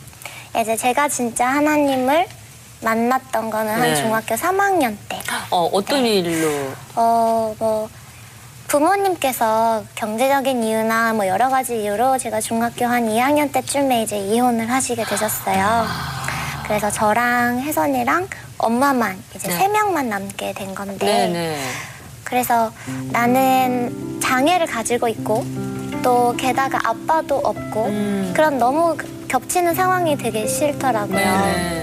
이제 0.60 0.76
제가 0.76 1.08
진짜 1.08 1.48
하나님을 1.48 2.26
만났던 2.82 3.50
거는 3.50 3.80
네. 3.80 3.88
한 3.88 3.96
중학교 3.96 4.34
3학년 4.34 4.96
때. 5.08 5.20
어, 5.50 5.68
어떤 5.72 6.04
일로? 6.04 6.72
어, 6.96 7.54
뭐, 7.58 7.88
부모님께서 8.68 9.84
경제적인 9.94 10.62
이유나 10.62 11.12
뭐 11.12 11.26
여러 11.26 11.50
가지 11.50 11.82
이유로 11.82 12.16
제가 12.18 12.40
중학교 12.40 12.86
한 12.86 13.06
2학년 13.06 13.52
때쯤에 13.52 14.02
이제 14.02 14.18
이혼을 14.18 14.70
하시게 14.70 15.04
되셨어요. 15.04 15.86
그래서 16.64 16.90
저랑 16.90 17.60
혜선이랑 17.60 18.28
엄마만 18.56 19.22
이제 19.34 19.48
네. 19.48 19.56
세 19.58 19.68
명만 19.68 20.08
남게 20.08 20.54
된 20.54 20.74
건데. 20.74 21.04
네네. 21.04 21.58
그래서 22.24 22.72
나는 23.10 24.20
장애를 24.22 24.66
가지고 24.66 25.08
있고 25.08 25.44
또 26.02 26.34
게다가 26.38 26.78
아빠도 26.82 27.36
없고 27.36 27.84
음. 27.84 28.32
그런 28.34 28.56
너무 28.58 28.96
겹치는 29.28 29.74
상황이 29.74 30.16
되게 30.16 30.46
싫더라고요. 30.46 31.18
네네. 31.18 31.81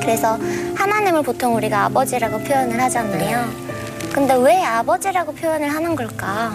그래서 0.00 0.38
하나님을 0.74 1.22
보통 1.22 1.54
우리가 1.56 1.84
아버지라고 1.84 2.38
표현을 2.38 2.80
하잖아요. 2.80 3.70
근데 4.12 4.34
왜 4.34 4.62
아버지라고 4.64 5.32
표현을 5.32 5.68
하는 5.72 5.94
걸까? 5.94 6.52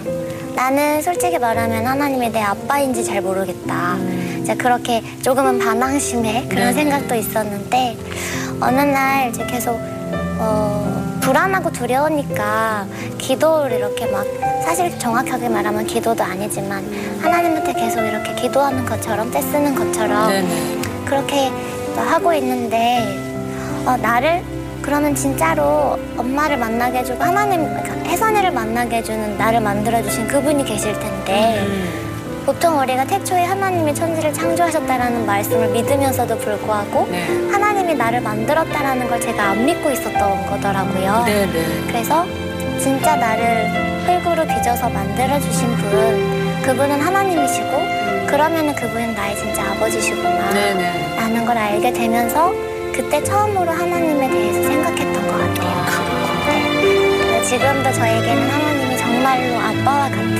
나는 0.55 1.01
솔직히 1.01 1.37
말하면 1.37 1.85
하나님이 1.85 2.29
내 2.29 2.41
아빠인지 2.41 3.03
잘 3.03 3.21
모르겠다. 3.21 3.97
이제 4.41 4.55
그렇게 4.55 5.01
조금은 5.21 5.59
반항심에 5.59 6.47
그런 6.49 6.65
네네. 6.65 6.73
생각도 6.73 7.15
있었는데 7.15 7.97
어느 8.59 8.81
날 8.81 9.29
이제 9.29 9.45
계속 9.45 9.79
어, 10.37 11.19
불안하고 11.21 11.71
두려우니까 11.71 12.85
기도를 13.17 13.77
이렇게 13.77 14.05
막 14.07 14.25
사실 14.63 14.97
정확하게 14.99 15.49
말하면 15.49 15.85
기도도 15.87 16.23
아니지만 16.23 16.85
하나님한테 17.21 17.73
계속 17.73 18.01
이렇게 18.01 18.35
기도하는 18.35 18.85
것처럼 18.85 19.31
떼쓰는 19.31 19.75
것처럼 19.75 20.29
네네. 20.29 20.81
그렇게 21.05 21.51
하고 21.95 22.33
있는데 22.33 23.24
어, 23.85 23.95
나를 23.97 24.43
그러면 24.81 25.15
진짜로 25.15 25.97
엄마를 26.17 26.57
만나게 26.57 26.99
해주고 26.99 27.23
하나님 27.23 27.63
그러니까 27.67 28.09
혜선이를 28.09 28.51
만나게 28.51 28.97
해주는 28.97 29.37
나를 29.37 29.59
만들어주신 29.61 30.27
그분이 30.27 30.65
계실 30.65 30.93
텐데 30.99 31.59
음. 31.65 32.43
보통 32.45 32.79
우리가 32.79 33.05
태초에 33.05 33.43
하나님이 33.43 33.93
천지를 33.95 34.31
창조하셨다라는 34.31 35.25
말씀을 35.25 35.69
믿으면서도 35.69 36.37
불구하고 36.37 37.07
네. 37.09 37.25
하나님이 37.51 37.95
나를 37.95 38.21
만들었다라는 38.21 39.07
걸 39.07 39.19
제가 39.19 39.43
안 39.49 39.65
믿고 39.65 39.89
있었던 39.89 40.45
거더라고요. 40.47 41.23
네 41.25 41.45
네. 41.47 41.83
그래서 41.87 42.25
진짜 42.79 43.15
나를 43.15 43.69
흙으로 44.05 44.45
빚어서 44.45 44.89
만들어주신 44.89 45.75
분 45.75 46.61
그분은 46.61 47.01
하나님이시고 47.01 47.69
그러면 48.27 48.69
은 48.69 48.75
그분은 48.75 49.15
나의 49.15 49.35
진짜 49.35 49.63
아버지시구나 49.71 50.51
네네. 50.51 51.15
라는 51.15 51.45
걸 51.45 51.57
알게 51.57 51.93
되면서 51.93 52.53
그때 52.95 53.21
처음으로 53.21 53.69
하나님에 53.69 54.29
대해서 54.29 54.69
생각했던 54.69 55.27
것 55.27 55.37
같아요. 55.37 55.85
네. 56.47 57.43
지금도 57.43 57.91
저에게는 57.91 58.49
하나님이 58.49 58.97
정말로 58.97 59.59
아빠와 59.59 60.09
같은 60.09 60.35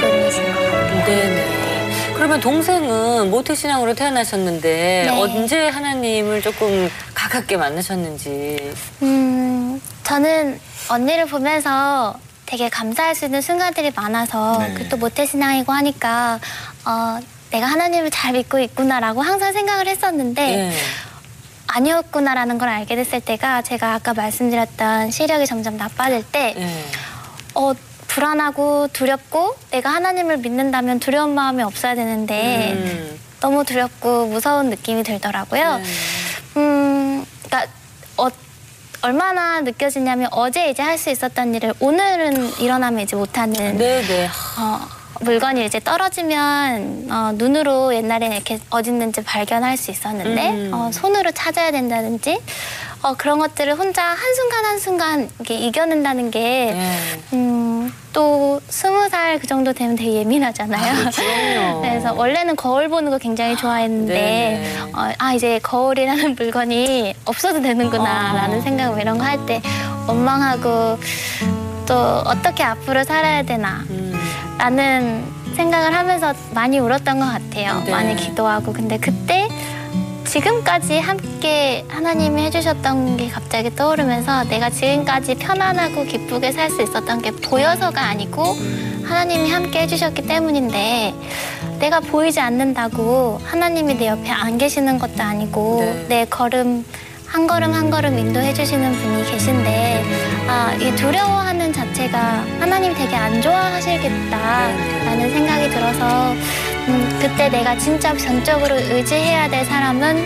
분이신 0.00 0.52
것 0.52 0.60
같아요. 0.60 1.04
네네. 1.06 2.14
그러면 2.16 2.40
동생은 2.40 3.30
모태신앙으로 3.30 3.94
태어나셨는데 3.94 5.08
네. 5.08 5.08
언제 5.08 5.68
하나님을 5.68 6.42
조금 6.42 6.90
가깝게 7.14 7.56
만나셨는지. 7.56 8.74
음, 9.02 9.80
저는 10.02 10.58
언니를 10.88 11.26
보면서 11.26 12.18
되게 12.46 12.68
감사할 12.68 13.14
수 13.14 13.26
있는 13.26 13.40
순간들이 13.40 13.92
많아서 13.94 14.58
네. 14.58 14.74
그것도 14.74 14.96
모태신앙이고 14.96 15.72
하니까 15.72 16.40
어, 16.84 17.20
내가 17.50 17.66
하나님을 17.66 18.10
잘 18.10 18.32
믿고 18.32 18.58
있구나라고 18.58 19.22
항상 19.22 19.52
생각을 19.52 19.86
했었는데 19.86 20.56
네. 20.56 20.72
아니었구나라는 21.68 22.58
걸 22.58 22.68
알게 22.68 22.96
됐을 22.96 23.20
때가 23.20 23.62
제가 23.62 23.94
아까 23.94 24.14
말씀드렸던 24.14 25.10
시력이 25.10 25.46
점점 25.46 25.76
나빠질 25.76 26.24
때 26.30 26.54
네. 26.56 26.84
어, 27.54 27.72
불안하고 28.08 28.88
두렵고 28.92 29.54
내가 29.70 29.90
하나님을 29.90 30.38
믿는다면 30.38 30.98
두려운 30.98 31.34
마음이 31.34 31.62
없어야 31.62 31.94
되는데 31.94 32.72
음. 32.72 33.20
너무 33.40 33.64
두렵고 33.64 34.26
무서운 34.26 34.70
느낌이 34.70 35.02
들더라고요. 35.04 35.76
네. 35.78 35.84
음, 36.56 37.24
그러니까 37.44 37.70
어, 38.16 38.28
얼마나 39.02 39.60
느껴지냐면 39.60 40.28
어제 40.32 40.70
이제 40.70 40.82
할 40.82 40.98
수 40.98 41.10
있었던 41.10 41.54
일을 41.54 41.74
오늘은 41.78 42.58
일어나면 42.58 43.00
이제 43.00 43.14
못하는 43.14 43.76
네네. 43.78 44.26
어, 44.58 44.80
물건이 45.20 45.64
이제 45.64 45.80
떨어지면 45.80 47.08
어, 47.10 47.32
눈으로 47.34 47.94
옛날에는 47.94 48.36
이렇게 48.36 48.58
어딨는지 48.70 49.22
발견할 49.24 49.76
수 49.76 49.90
있었는데 49.90 50.50
음. 50.50 50.70
어, 50.72 50.90
손으로 50.92 51.32
찾아야 51.32 51.70
된다든지 51.70 52.40
어, 53.02 53.14
그런 53.16 53.38
것들을 53.38 53.74
혼자 53.74 54.02
한순간 54.02 54.64
한순간 54.64 55.30
이렇게 55.38 55.54
이겨낸다는 55.54 56.30
게 56.30 56.40
네. 56.72 56.98
음, 57.32 57.92
또 58.12 58.60
스무 58.68 59.08
살 59.08 59.38
그 59.38 59.46
정도 59.46 59.72
되면 59.72 59.94
되게 59.94 60.14
예민하잖아요. 60.14 61.10
그럼요. 61.10 61.80
그래서 61.82 62.12
원래는 62.14 62.56
거울 62.56 62.88
보는 62.88 63.10
거 63.10 63.18
굉장히 63.18 63.56
좋아했는데 63.56 64.14
네네. 64.14 64.92
어, 64.94 65.12
아 65.18 65.32
이제 65.34 65.60
거울이라는 65.62 66.34
물건이 66.34 67.14
없어도 67.24 67.60
되는구나라는 67.62 68.58
아. 68.58 68.62
생각 68.62 68.88
뭐 68.90 68.98
이런 68.98 69.18
거 69.18 69.24
할 69.24 69.46
때 69.46 69.60
원망하고 70.08 70.98
또 71.86 71.94
어떻게 72.24 72.62
앞으로 72.64 73.04
살아야 73.04 73.42
되나 73.44 73.84
음. 73.90 74.17
라는 74.58 75.24
생각을 75.56 75.94
하면서 75.94 76.34
많이 76.52 76.78
울었던 76.78 77.18
것 77.20 77.26
같아요. 77.26 77.82
네. 77.84 77.90
많이 77.90 78.16
기도하고 78.16 78.72
근데 78.72 78.98
그때 78.98 79.48
지금까지 80.26 80.98
함께 80.98 81.84
하나님이 81.88 82.42
해주셨던 82.42 83.16
게 83.16 83.28
갑자기 83.28 83.74
떠오르면서 83.74 84.44
내가 84.44 84.68
지금까지 84.68 85.36
편안하고 85.36 86.04
기쁘게 86.04 86.52
살 86.52 86.68
수 86.70 86.82
있었던 86.82 87.22
게 87.22 87.30
보여서가 87.30 88.02
아니고 88.02 88.42
하나님이 89.04 89.50
함께 89.50 89.80
해주셨기 89.82 90.26
때문인데 90.26 91.14
내가 91.78 92.00
보이지 92.00 92.40
않는다고 92.40 93.40
하나님이 93.42 93.94
내 93.94 94.08
옆에 94.08 94.28
안 94.30 94.58
계시는 94.58 94.98
것도 94.98 95.22
아니고 95.22 95.80
네. 95.80 96.06
내 96.08 96.24
걸음 96.26 96.84
한 97.28 97.46
걸음 97.46 97.72
한 97.74 97.90
걸음 97.90 98.18
인도해 98.18 98.54
주시는 98.54 98.90
분이 98.92 99.30
계신데 99.30 100.04
아, 100.48 100.72
이 100.80 100.94
두려워하는 100.96 101.72
자체가 101.72 102.18
하나님 102.58 102.94
되게 102.94 103.14
안 103.14 103.40
좋아하시겠다라는 103.42 105.30
생각이 105.30 105.68
들어서 105.68 106.32
음, 106.32 107.18
그때 107.20 107.50
내가 107.50 107.76
진짜 107.76 108.16
전적으로 108.16 108.74
의지해야 108.76 109.48
될 109.50 109.64
사람은 109.66 110.24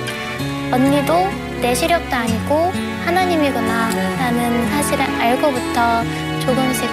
언니도 0.73 1.29
내 1.61 1.75
시력도 1.75 2.15
아니고 2.15 2.73
하나님이구나라는 3.05 4.71
사실을 4.71 5.05
알고부터 5.05 6.05
조금씩 6.41 6.89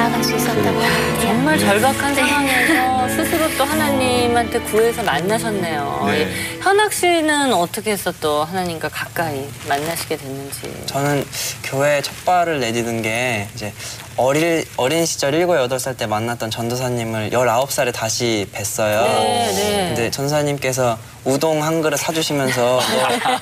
나아갈 0.00 0.24
수것 0.24 0.46
같아요. 0.46 1.20
정말 1.20 1.58
절박한 1.58 2.14
상황에서 2.14 3.08
스스로 3.14 3.46
또 3.58 3.64
하나님한테 3.64 4.58
구해서 4.60 5.02
만나셨네요. 5.02 6.04
네. 6.06 6.20
예. 6.20 6.28
현학 6.62 6.90
씨는 6.92 7.52
어떻게 7.52 7.90
해서 7.90 8.10
또 8.18 8.42
하나님과 8.44 8.88
가까이 8.88 9.46
만나시게 9.68 10.16
됐는지. 10.16 10.72
저는 10.86 11.22
교회에 11.64 12.00
첫 12.00 12.14
발을 12.24 12.60
내디딘 12.60 13.02
게 13.02 13.48
이제 13.54 13.74
어릴, 14.16 14.64
어린 14.76 15.06
시절 15.06 15.32
7, 15.32 15.46
8살 15.46 15.96
때 15.96 16.06
만났던 16.06 16.50
전도사님을 16.50 17.30
19살에 17.30 17.92
다시 17.92 18.46
뵀어요. 18.52 19.02
네, 19.04 19.52
네. 19.52 19.86
근데 19.88 20.10
전도사님께서 20.10 20.98
우동 21.24 21.62
한 21.62 21.82
그릇 21.82 21.96
사주시면서 21.98 22.80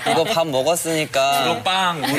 너 0.05 0.11
이거 0.13 0.25
밥 0.25 0.47
먹었으니까 0.49 1.45
주로 1.45 1.63
빵, 1.63 1.99
우동 2.03 2.17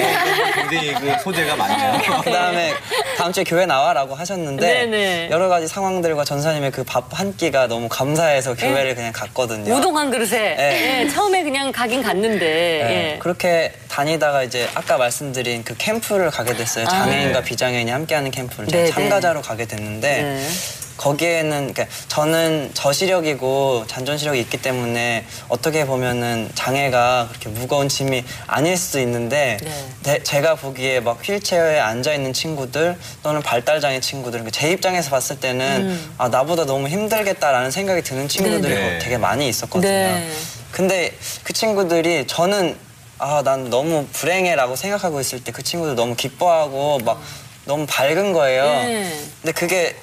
굉장히 0.70 0.94
그 0.94 1.22
소재가 1.24 1.56
많네요. 1.56 2.22
그 2.24 2.32
다음에 2.32 2.74
다음 3.18 3.34
주에 3.34 3.44
교회 3.44 3.66
나와라고 3.66 4.16
하셨는데 4.16 4.66
네 4.66 4.86
네. 4.86 5.28
여러 5.30 5.50
가지 5.50 5.68
상황들과 5.68 6.24
전사님의 6.24 6.72
그 6.72 6.84
밥 6.84 7.10
한 7.12 7.36
끼가 7.36 7.68
너무 7.68 7.90
감사해서 7.90 8.56
교회를 8.56 8.96
그냥 8.96 9.12
갔거든요. 9.12 9.74
우동 9.76 9.98
한 9.98 10.10
그릇에 10.12 10.56
네. 10.56 11.02
예, 11.04 11.08
처음에 11.10 11.44
그냥 11.44 11.72
가긴 11.72 12.02
갔는데 12.02 12.40
네, 12.40 13.14
예. 13.16 13.20
그렇게 13.20 13.74
다니다가 14.04 14.44
이제 14.44 14.70
아까 14.76 14.98
말씀드린 14.98 15.64
그 15.66 15.76
캠프를 15.78 16.32
가게 16.32 16.54
됐어요. 16.56 16.86
아. 16.86 16.90
장애인과 16.90 17.40
네. 17.42 17.46
비장애인이 17.46 17.92
함께하는 17.92 18.32
캠프를 18.32 18.66
네, 18.68 18.72
제가 18.72 18.84
네. 18.86 18.92
참가자로 18.92 19.42
가게 19.42 19.66
됐는데 19.66 20.22
네. 20.22 20.48
거기에는 20.96 21.74
그러니까 21.74 21.86
저는 22.08 22.72
저시력이고 22.74 23.86
잔존시력이 23.88 24.40
있기 24.42 24.62
때문에 24.62 25.26
어떻게 25.50 25.86
보면은 25.86 26.50
장애가 26.56 27.28
그렇게 27.30 27.50
무거운 27.50 27.90
짐이 27.90 28.24
아닐 28.48 28.78
수도 28.78 29.00
있는데 29.02 29.58
네. 29.62 29.86
내- 30.04 30.24
제가 30.24 30.56
보기에 30.56 31.02
막 31.02 31.20
휠체어에 31.22 31.80
앉아 31.80 32.14
있는 32.14 32.32
친구들 32.32 32.98
또는 33.22 33.42
발달 33.42 33.82
장애 33.82 34.00
친구들 34.00 34.46
그제 34.46 34.72
입장에서 34.72 35.10
봤을 35.10 35.40
때는 35.42 36.00
아 36.18 36.30
나보다 36.30 36.66
너무 36.66 36.88
힘들겠다라는 36.88 37.70
생각이 37.72 38.02
드는 38.02 38.30
친구들이 38.30 38.74
음. 38.74 38.80
네. 38.80 39.00
되게 39.00 39.18
많이 39.18 39.50
있었거든요. 39.50 39.92
네. 39.92 40.30
근데 40.72 41.12
그 41.44 41.52
친구들이 41.52 42.28
저는 42.28 42.88
아 43.20 43.42
난 43.44 43.70
너무 43.70 44.08
불행해라고 44.14 44.76
생각하고 44.76 45.20
있을 45.20 45.44
때 45.44 45.52
그 45.52 45.62
친구들 45.64 45.96
너무 45.96 46.16
기뻐하고 46.16 47.00
막 47.00 47.22
너무 47.66 47.86
밝은 47.86 48.34
거예요. 48.34 48.64
네. 48.64 49.24
근데 49.42 49.52
그게 49.52 49.96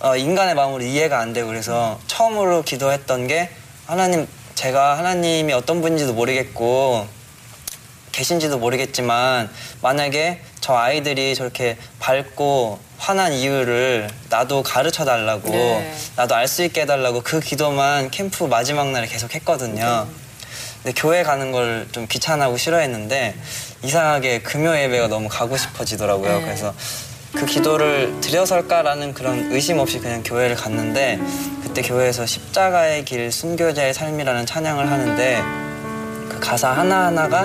어, 0.00 0.16
인간의 0.16 0.54
마음으로 0.54 0.82
이해가 0.84 1.18
안 1.18 1.32
되고 1.32 1.48
그래서 1.48 1.98
처음으로 2.06 2.62
기도했던 2.62 3.26
게 3.26 3.50
하나님 3.86 4.26
제가 4.54 4.96
하나님이 4.98 5.52
어떤 5.52 5.80
분인지도 5.82 6.14
모르겠고 6.14 7.06
계신지도 8.12 8.58
모르겠지만 8.58 9.50
만약에 9.82 10.40
저 10.60 10.74
아이들이 10.76 11.34
저렇게 11.34 11.76
밝고 12.00 12.78
화난 12.98 13.32
이유를 13.32 14.08
나도 14.28 14.62
가르쳐 14.62 15.04
달라고 15.04 15.50
네. 15.50 15.94
나도 16.16 16.34
알 16.34 16.48
수 16.48 16.62
있게 16.64 16.82
해달라고 16.82 17.22
그 17.22 17.40
기도만 17.40 18.10
캠프 18.10 18.44
마지막 18.44 18.90
날에 18.90 19.06
계속 19.06 19.34
했거든요. 19.34 20.08
근데 20.88 20.98
교회 20.98 21.22
가는 21.22 21.52
걸 21.52 21.86
좀 21.92 22.06
귀찮아하고 22.08 22.56
싫어했는데 22.56 23.34
이상하게 23.82 24.40
금요 24.40 24.74
예배가 24.76 25.08
너무 25.08 25.28
가고 25.28 25.56
싶어지더라고요. 25.56 26.38
네. 26.38 26.44
그래서 26.44 26.74
그 27.34 27.44
기도를 27.44 28.20
드려설까라는 28.20 29.12
그런 29.12 29.52
의심 29.52 29.78
없이 29.78 29.98
그냥 29.98 30.22
교회를 30.22 30.56
갔는데 30.56 31.18
그때 31.62 31.82
교회에서 31.82 32.24
십자가의 32.24 33.04
길 33.04 33.30
순교자의 33.30 33.92
삶이라는 33.92 34.46
찬양을 34.46 34.90
하는데 34.90 35.42
그 36.30 36.40
가사 36.40 36.70
하나하나가 36.70 37.44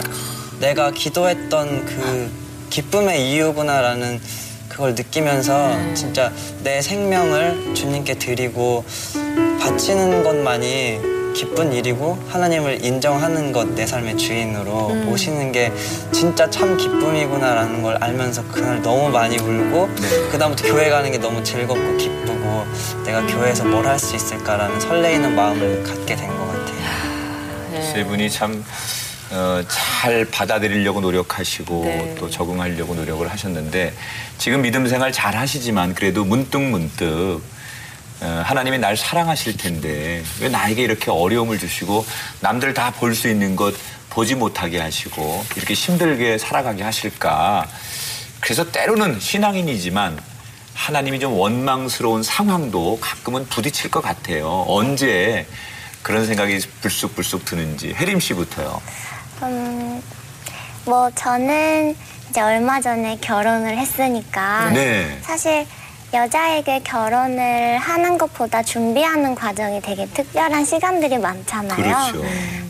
내가 0.60 0.91
기도했던 0.91 1.86
그 1.86 2.32
기쁨의 2.69 3.29
이유구나라는 3.32 4.21
그걸 4.69 4.95
느끼면서 4.95 5.93
진짜 5.93 6.32
내 6.63 6.82
생명을 6.82 7.75
주님께 7.75 8.15
드리고 8.15 8.86
바치는 9.60 10.23
것만이 10.23 11.22
기쁜 11.34 11.74
일이고 11.74 12.17
하나님을 12.30 12.84
인정하는 12.86 13.52
것 13.52 13.63
내 13.74 13.86
삶의 13.88 14.17
주인으로 14.17 14.89
모시는 14.89 15.52
게 15.52 15.72
진짜 16.12 16.48
참 16.50 16.78
기쁨이구나라는 16.78 17.82
걸 17.82 17.96
알면서 18.04 18.43
그날 18.52 18.82
너무 18.82 19.10
많이 19.10 19.38
울고 19.39 19.89
네. 20.02 20.08
그다음부터 20.32 20.67
교회 20.67 20.89
가는 20.89 21.12
게 21.12 21.17
너무 21.17 21.43
즐겁고 21.43 21.98
기쁘고 21.98 22.65
내가 23.06 23.26
교회에서 23.26 23.63
뭘 23.65 23.84
할 23.88 23.98
수 24.00 24.15
있을까라는 24.15 24.80
설레이는 24.80 25.36
마음을 25.36 25.84
갖게 25.84 26.15
된 26.15 26.28
것 26.28 26.48
같아요. 26.48 26.78
네. 27.72 27.82
세 27.93 28.04
분이 28.06 28.30
참, 28.30 28.63
어, 29.32 29.62
잘 29.67 30.26
받아들이려고 30.26 31.02
노력하시고 31.02 31.84
네. 31.84 32.15
또 32.19 32.30
적응하려고 32.30 32.93
노력을 32.93 33.28
하셨는데 33.30 33.93
지금 34.38 34.62
믿음 34.62 34.88
생활 34.88 35.12
잘 35.12 35.36
하시지만 35.36 35.96
그래도 35.96 36.24
문득 36.26 36.62
문득 36.62 37.06
어, 37.06 37.41
하나님이 38.23 38.77
날 38.79 38.95
사랑하실 38.97 39.57
텐데 39.57 40.23
왜 40.39 40.49
나에게 40.49 40.81
이렇게 40.83 41.12
어려움을 41.12 41.59
주시고 41.59 42.05
남들 42.41 42.73
다 42.73 42.91
볼 42.91 43.15
수 43.15 43.27
있는 43.27 43.55
것 43.55 43.73
보지 44.09 44.36
못하게 44.36 44.79
하시고 44.79 45.43
이렇게 45.55 45.73
힘들게 45.73 46.38
살아가게 46.38 46.83
하실까 46.83 47.67
그래서 48.39 48.71
때로는 48.71 49.19
신앙인이지만 49.19 50.19
하나님이 50.73 51.19
좀 51.19 51.33
원망스러운 51.33 52.23
상황도 52.23 52.99
가끔은 53.01 53.47
부딪힐 53.47 53.89
것 53.91 54.01
같아요. 54.01 54.65
언제 54.67 55.45
그런 56.01 56.25
생각이 56.25 56.59
불쑥불쑥 56.81 57.45
드는지 57.45 57.93
혜림 57.93 58.19
씨부터요. 58.19 58.81
음, 59.43 60.01
뭐 60.86 61.09
저는 61.15 61.95
이제 62.29 62.41
얼마 62.41 62.81
전에 62.81 63.17
결혼을 63.21 63.77
했으니까 63.77 64.69
네. 64.71 65.17
사실 65.21 65.65
여자에게 66.13 66.82
결혼을 66.84 67.78
하는 67.80 68.17
것보다 68.17 68.62
준비하는 68.62 69.34
과정이 69.34 69.82
되게 69.82 70.06
특별한 70.08 70.63
시간들이 70.63 71.17
많잖아요. 71.17 71.76
그렇죠. 72.12 72.23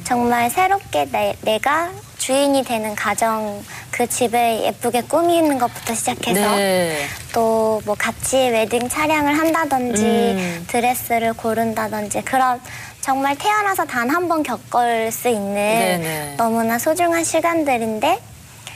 정말 0.06 0.50
새롭게 0.50 1.06
내, 1.12 1.36
내가 1.42 1.92
주인이 2.18 2.64
되는 2.64 2.96
가정 2.96 3.62
그 3.92 4.08
집을 4.08 4.62
예쁘게 4.64 5.02
꾸미는 5.04 5.60
것부터 5.60 5.94
시작해서 5.94 6.56
네. 6.56 7.06
또뭐 7.34 7.96
같이 7.98 8.38
웨딩 8.38 8.88
차량을 8.88 9.38
한다든지 9.38 10.04
음. 10.06 10.66
드레스를 10.70 11.34
고른다든지 11.34 12.22
그런 12.24 12.62
정말 13.02 13.36
태어나서 13.38 13.84
단 13.86 14.10
한 14.10 14.30
번 14.30 14.42
겪을 14.44 15.12
수 15.12 15.28
있는 15.28 15.54
네네. 15.54 16.36
너무나 16.38 16.80
소중한 16.80 17.26
시간들인데 17.26 18.20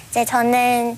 이제 0.10 0.26
저는 0.26 0.98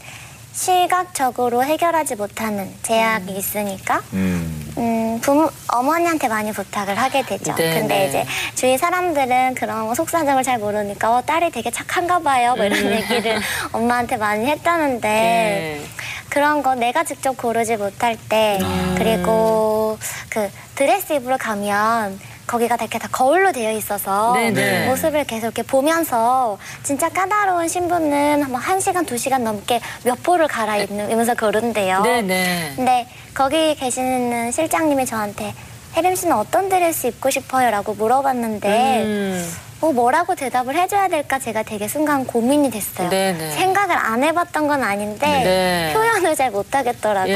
시각적으로 0.53 1.63
해결하지 1.63 2.15
못하는 2.15 2.73
제약이 2.83 3.31
있으니까 3.38 4.01
음. 4.13 4.73
음, 4.77 5.19
부모, 5.21 5.49
어머니한테 5.67 6.27
많이 6.27 6.51
부탁을 6.51 6.97
하게 6.97 7.23
되죠. 7.23 7.53
네, 7.55 7.79
근데 7.79 7.99
네. 7.99 8.07
이제 8.07 8.25
주위 8.55 8.77
사람들은 8.77 9.55
그런 9.55 9.88
거 9.88 9.95
속사정을 9.95 10.43
잘 10.43 10.57
모르니까 10.59 11.17
어, 11.17 11.21
딸이 11.21 11.51
되게 11.51 11.69
착한가 11.71 12.19
봐요. 12.19 12.55
뭐 12.55 12.65
이런 12.65 12.91
얘기를 12.91 13.39
엄마한테 13.71 14.17
많이 14.17 14.45
했다는데 14.45 15.07
음. 15.07 15.81
네. 15.81 15.85
그런 16.29 16.62
거 16.62 16.75
내가 16.75 17.03
직접 17.03 17.35
고르지 17.38 17.77
못할 17.77 18.17
때 18.29 18.59
아. 18.62 18.95
그리고 18.97 19.97
그 20.29 20.49
드레스 20.75 21.13
입으러 21.13 21.38
가면 21.38 22.19
거기가 22.49 22.77
다 22.77 22.85
이렇게 22.85 22.97
다 22.97 23.07
거울로 23.12 23.51
되어 23.51 23.71
있어서 23.73 24.33
네네. 24.33 24.88
모습을 24.88 25.23
계속 25.25 25.45
이렇게 25.45 25.62
보면서 25.62 26.57
진짜 26.81 27.07
까다로운 27.07 27.67
신부는 27.67 28.45
뭐한 28.49 28.79
시간 28.79 29.05
두 29.05 29.17
시간 29.17 29.43
넘게 29.43 29.79
몇 30.03 30.23
포를 30.23 30.47
갈아입으면서 30.47 31.35
고른대요. 31.35 32.01
네네. 32.01 32.73
근데 32.75 33.07
거기 33.35 33.75
계시는 33.75 34.51
실장님이 34.51 35.05
저한테 35.05 35.53
혜림 35.95 36.15
씨는 36.15 36.35
어떤 36.35 36.69
드레스 36.69 37.05
입고 37.07 37.29
싶어요? 37.29 37.69
라고 37.69 37.93
물어봤는데 37.93 39.03
음. 39.03 39.53
어, 39.81 39.91
뭐라고 39.91 40.33
대답을 40.33 40.75
해줘야 40.75 41.07
될까 41.07 41.38
제가 41.38 41.62
되게 41.62 41.88
순간 41.88 42.25
고민이 42.25 42.71
됐어요. 42.71 43.09
네네. 43.09 43.51
생각을 43.51 43.95
안 43.95 44.23
해봤던 44.23 44.67
건 44.67 44.83
아닌데 44.83 45.27
네. 45.27 45.93
표현을 45.93 46.35
잘 46.35 46.49
못하겠더라고요. 46.49 47.35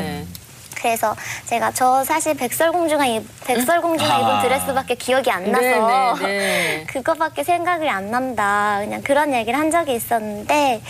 예. 0.00 0.24
그래서 0.84 1.16
제가 1.46 1.72
저 1.72 2.04
사실 2.04 2.34
백설공주가 2.34 3.06
입, 3.06 3.24
백설공주가 3.46 4.16
아. 4.16 4.20
입은 4.20 4.42
드레스밖에 4.42 4.94
기억이 4.96 5.30
안 5.30 5.50
나서 5.50 6.18
네, 6.18 6.26
네, 6.26 6.38
네. 6.38 6.84
그거밖에 6.92 7.42
생각이 7.42 7.88
안 7.88 8.10
난다. 8.10 8.80
그냥 8.80 9.00
그런 9.02 9.32
얘기를 9.32 9.58
한 9.58 9.70
적이 9.70 9.94
있었는데 9.94 10.82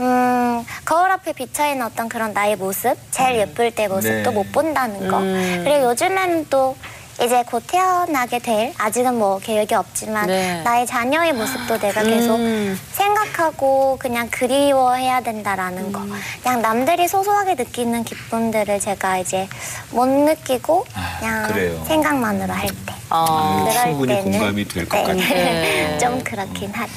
음, 0.00 0.62
거울 0.84 1.10
앞에 1.10 1.32
비쳐 1.32 1.66
있는 1.66 1.86
어떤 1.86 2.10
그런 2.10 2.34
나의 2.34 2.56
모습, 2.56 2.94
제일 3.10 3.38
예쁠 3.38 3.70
때 3.70 3.88
모습도 3.88 4.30
네. 4.30 4.36
못 4.36 4.52
본다는 4.52 5.08
거. 5.08 5.16
음. 5.16 5.62
그리고 5.64 5.84
요즘에는 5.84 6.48
또 6.50 6.76
이제 7.20 7.42
곧 7.44 7.64
태어나게 7.66 8.38
될 8.38 8.72
아직은 8.78 9.18
뭐 9.18 9.38
계획이 9.40 9.74
없지만 9.74 10.26
네. 10.28 10.62
나의 10.62 10.86
자녀의 10.86 11.32
모습도 11.32 11.78
내가 11.78 12.02
계속 12.04 12.36
음. 12.36 12.78
생각하고 12.92 13.96
그냥 13.98 14.28
그리워해야 14.30 15.20
된다라는 15.20 15.92
거. 15.92 16.00
그냥 16.42 16.62
남들이 16.62 17.08
소소하게 17.08 17.54
느끼는 17.54 18.04
기쁨들을 18.04 18.78
제가 18.78 19.18
이제 19.18 19.48
못 19.90 20.06
느끼고 20.06 20.86
아, 20.94 21.16
그냥 21.18 21.48
그래요. 21.48 21.84
생각만으로 21.88 22.52
할 22.52 22.68
때. 22.68 22.94
아, 23.10 23.66
그럴 23.68 23.84
충분히 23.84 24.14
때는 24.14 24.32
공감이 24.32 24.68
될것 24.68 25.00
네. 25.00 25.02
같아요. 25.02 25.34
네. 25.34 25.98
좀 26.00 26.22
그렇긴 26.22 26.70
하죠. 26.72 26.92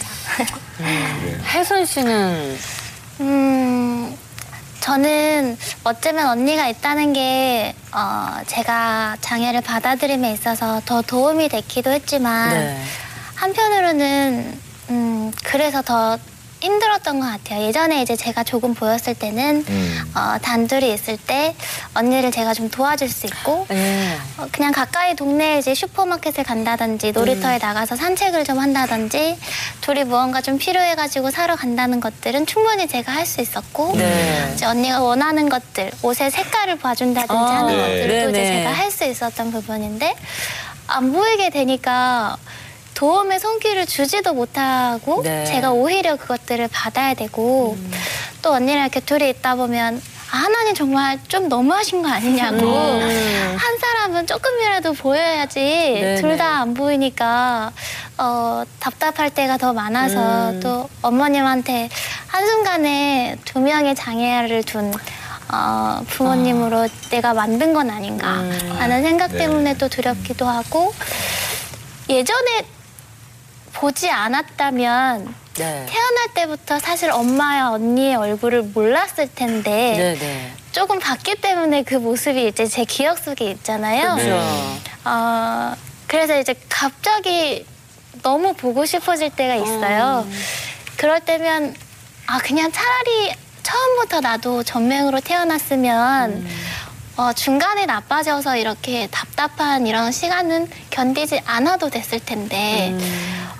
그래요. 0.77 1.39
혜선 1.45 1.85
씨는 1.85 2.57
음, 3.21 4.17
저는 4.81 5.57
어쩌면 5.83 6.27
언니가 6.27 6.67
있다는 6.67 7.13
게 7.13 7.73
어, 7.93 8.41
제가 8.47 9.15
장애를 9.21 9.61
받아들임에 9.61 10.33
있어서 10.33 10.81
더 10.85 11.01
도움이 11.01 11.49
됐기도 11.49 11.91
했지만 11.91 12.49
네. 12.49 12.83
한편으로는 13.35 14.59
음, 14.89 15.31
그래서 15.45 15.81
더 15.81 16.17
힘들었던 16.61 17.19
것 17.19 17.25
같아요. 17.25 17.65
예전에 17.65 18.01
이제 18.01 18.15
제가 18.15 18.43
조금 18.43 18.73
보였을 18.73 19.15
때는 19.15 19.65
음. 19.67 20.11
어, 20.15 20.37
단둘이 20.41 20.93
있을 20.93 21.17
때 21.17 21.55
언니를 21.95 22.31
제가 22.31 22.53
좀 22.53 22.69
도와줄 22.69 23.09
수 23.09 23.25
있고 23.25 23.65
예. 23.71 24.17
어, 24.37 24.47
그냥 24.51 24.71
가까이 24.71 25.15
동네에 25.15 25.57
이제 25.59 25.73
슈퍼마켓을 25.73 26.43
간다든지 26.43 27.11
놀이터에 27.13 27.57
나가서 27.57 27.95
산책을 27.95 28.43
좀 28.45 28.59
한다든지 28.59 29.37
둘이 29.81 30.03
무언가 30.03 30.41
좀 30.41 30.57
필요해가지고 30.57 31.31
사러 31.31 31.55
간다는 31.55 31.99
것들은 31.99 32.45
충분히 32.45 32.87
제가 32.87 33.11
할 33.11 33.21
수 33.25 33.39
있었고 33.39 33.93
네. 33.95 34.51
이제 34.53 34.65
언니가 34.65 34.99
원하는 35.01 35.47
것들 35.47 35.91
옷의 36.01 36.31
색깔을 36.31 36.79
봐준다든지 36.79 37.33
아, 37.33 37.57
하는 37.59 37.77
네. 37.77 37.81
것들도 37.81 38.29
이제. 38.31 38.45
제가 38.45 38.71
할 38.73 38.91
수 38.91 39.05
있었던 39.05 39.51
부분인데 39.51 40.13
안 40.87 41.13
보이게 41.13 41.49
되니까 41.49 42.35
도움의 43.01 43.39
손길을 43.39 43.87
주지도 43.87 44.35
못하고 44.35 45.23
네. 45.23 45.43
제가 45.45 45.71
오히려 45.71 46.17
그것들을 46.17 46.67
받아야 46.67 47.15
되고 47.15 47.75
음. 47.75 47.91
또 48.43 48.51
언니랑 48.53 48.83
이렇게 48.83 48.99
둘이 48.99 49.27
있다 49.31 49.55
보면 49.55 49.99
아, 50.31 50.37
하나님 50.37 50.75
정말 50.75 51.19
좀 51.27 51.49
너무하신 51.49 52.03
거 52.03 52.09
아니냐고 52.09 52.57
음. 52.57 53.55
한 53.57 53.77
사람은 53.79 54.27
조금이라도 54.27 54.93
보여야지 54.93 55.59
네네. 55.59 56.21
둘다 56.21 56.61
안 56.61 56.75
보이니까 56.75 57.71
어, 58.19 58.63
답답할 58.79 59.31
때가 59.31 59.57
더 59.57 59.73
많아서 59.73 60.51
음. 60.51 60.59
또 60.59 60.87
어머님한테 61.01 61.89
한순간에 62.27 63.35
두 63.45 63.61
명의 63.61 63.95
장애를 63.95 64.61
둔 64.61 64.93
어, 65.51 66.03
부모님으로 66.07 66.87
내가 67.09 67.33
만든 67.33 67.73
건 67.73 67.89
아닌가 67.89 68.41
음. 68.41 68.75
하는 68.77 69.01
생각 69.01 69.31
네. 69.31 69.39
때문에 69.39 69.77
또 69.79 69.89
두렵기도 69.89 70.45
하고 70.45 70.93
예전에 72.07 72.63
보지 73.73 74.09
않았다면 74.09 75.33
네. 75.55 75.85
태어날 75.89 76.33
때부터 76.33 76.79
사실 76.79 77.11
엄마와 77.11 77.71
언니의 77.71 78.15
얼굴을 78.15 78.63
몰랐을 78.63 79.29
텐데 79.35 79.69
네, 79.97 80.15
네. 80.17 80.51
조금 80.71 80.99
봤기 80.99 81.35
때문에 81.35 81.83
그 81.83 81.95
모습이 81.95 82.47
이제 82.47 82.65
제 82.65 82.85
기억 82.85 83.19
속에 83.19 83.51
있잖아요. 83.51 84.15
그렇죠. 84.15 84.29
네. 84.29 84.81
어, 85.05 85.75
그래서 86.07 86.39
이제 86.39 86.55
갑자기 86.69 87.65
너무 88.23 88.53
보고 88.53 88.85
싶어질 88.85 89.29
때가 89.29 89.55
있어요. 89.55 90.27
그럴 90.97 91.19
때면 91.19 91.75
아 92.27 92.37
그냥 92.39 92.71
차라리 92.71 93.33
처음부터 93.63 94.21
나도 94.21 94.63
전맹으로 94.63 95.19
태어났으면 95.21 96.47
어, 97.17 97.33
중간에 97.33 97.85
나빠져서 97.85 98.57
이렇게 98.57 99.07
답답한 99.11 99.85
이런 99.85 100.11
시간은 100.11 100.69
견디지 100.89 101.41
않아도 101.45 101.89
됐을 101.89 102.19
텐데 102.19 102.95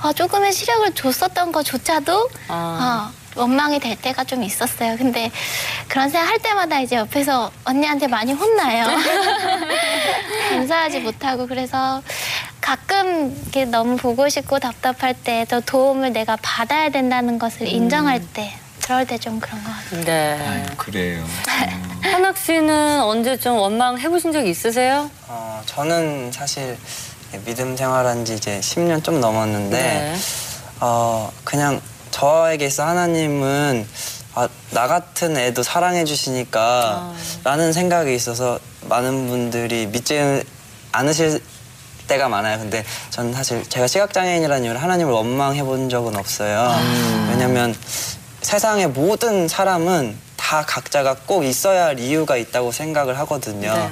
어, 0.04 0.14
조금의 0.14 0.52
시력을 0.54 0.94
줬었던 0.96 1.52
것조차도 1.52 2.30
아. 2.48 3.12
어, 3.14 3.22
원망이 3.40 3.80
될 3.80 3.96
때가 3.96 4.24
좀 4.26 4.44
있었어요. 4.44 4.98
근데 4.98 5.32
그런 5.88 6.10
생각 6.10 6.30
할 6.30 6.40
때마다 6.40 6.80
이제 6.82 6.98
옆에서 6.98 7.50
언니한테 7.64 8.08
많이 8.08 8.34
혼나요. 8.34 8.88
감사하지 10.50 11.00
못하고 11.00 11.48
그래서 11.48 12.02
가끔 12.60 13.34
이렇게 13.44 13.66
너무 13.66 13.96
보고 13.96 14.28
싶고 14.28 14.60
답답할 14.60 15.14
때더 15.14 15.62
도움을 15.62 16.12
내가 16.12 16.38
받아야 16.42 16.90
된다는 16.90 17.40
것을 17.40 17.68
인정할 17.68 18.22
때 18.34 18.54
그럴 18.84 19.06
때 19.06 19.18
좀 19.18 19.40
그런 19.40 19.64
것 19.64 19.72
같아요. 19.72 20.04
네. 20.04 20.46
아유, 20.48 20.66
그래요. 20.76 21.24
현학 22.02 22.38
씨는 22.38 23.02
언제 23.02 23.38
좀 23.38 23.56
원망 23.58 23.98
해보신 23.98 24.34
적 24.34 24.46
있으세요? 24.46 25.10
어, 25.28 25.62
저는 25.68 26.32
사실 26.34 26.78
믿음 27.46 27.78
생활한 27.78 28.26
지 28.26 28.36
이제 28.36 28.60
10년 28.60 29.04
좀 29.04 29.20
넘었는데 29.20 29.78
네. 29.78 30.16
어, 30.80 31.32
그냥 31.44 31.82
저에게 32.12 32.66
있어 32.66 32.86
하나님은 32.86 33.88
아, 34.34 34.48
나 34.72 34.88
같은 34.88 35.36
애도 35.36 35.64
사랑해 35.64 36.06
주시니까 36.06 37.14
라는 37.44 37.74
생각이 37.74 38.14
있어서 38.16 38.60
많은 38.84 39.28
분들이 39.28 39.88
믿지 39.88 40.44
않으실 40.92 41.42
때가 42.08 42.28
많아요. 42.30 42.60
근데 42.60 42.84
저는 43.10 43.34
사실 43.34 43.68
제가 43.70 43.88
시각장애인이라는 43.88 44.66
이유로 44.66 44.80
하나님을 44.80 45.12
원망해 45.14 45.64
본 45.64 45.90
적은 45.90 46.16
없어요. 46.16 46.76
왜냐면 47.30 47.76
세상의 48.42 48.90
모든 48.90 49.48
사람은 49.48 50.18
다 50.42 50.66
각자가 50.66 51.16
꼭 51.28 51.46
있어야 51.46 51.86
할 51.86 52.00
이유가 52.00 52.36
있다고 52.36 52.72
생각을 52.72 53.18
하거든요. 53.20 53.74
네. 53.74 53.90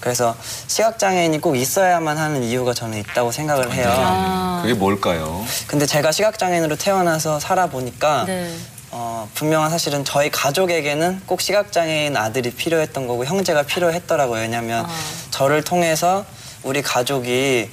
그래서 0.00 0.36
시각장애인이 0.66 1.40
꼭 1.40 1.56
있어야만 1.56 2.18
하는 2.18 2.42
이유가 2.42 2.74
저는 2.74 2.98
있다고 2.98 3.30
생각을 3.30 3.72
해요. 3.72 3.86
아. 3.88 4.60
그게 4.62 4.74
뭘까요? 4.74 5.42
근데 5.68 5.86
제가 5.86 6.10
시각장애인으로 6.10 6.76
태어나서 6.76 7.38
살아보니까 7.38 8.24
네. 8.26 8.52
어, 8.90 9.28
분명한 9.34 9.70
사실은 9.70 10.04
저희 10.04 10.28
가족에게는 10.28 11.22
꼭 11.24 11.40
시각장애인 11.40 12.16
아들이 12.16 12.50
필요했던 12.50 13.06
거고 13.06 13.24
형제가 13.24 13.62
필요했더라고요. 13.62 14.40
왜냐하면 14.40 14.84
아. 14.84 14.90
저를 15.30 15.62
통해서 15.62 16.26
우리 16.64 16.82
가족이 16.82 17.70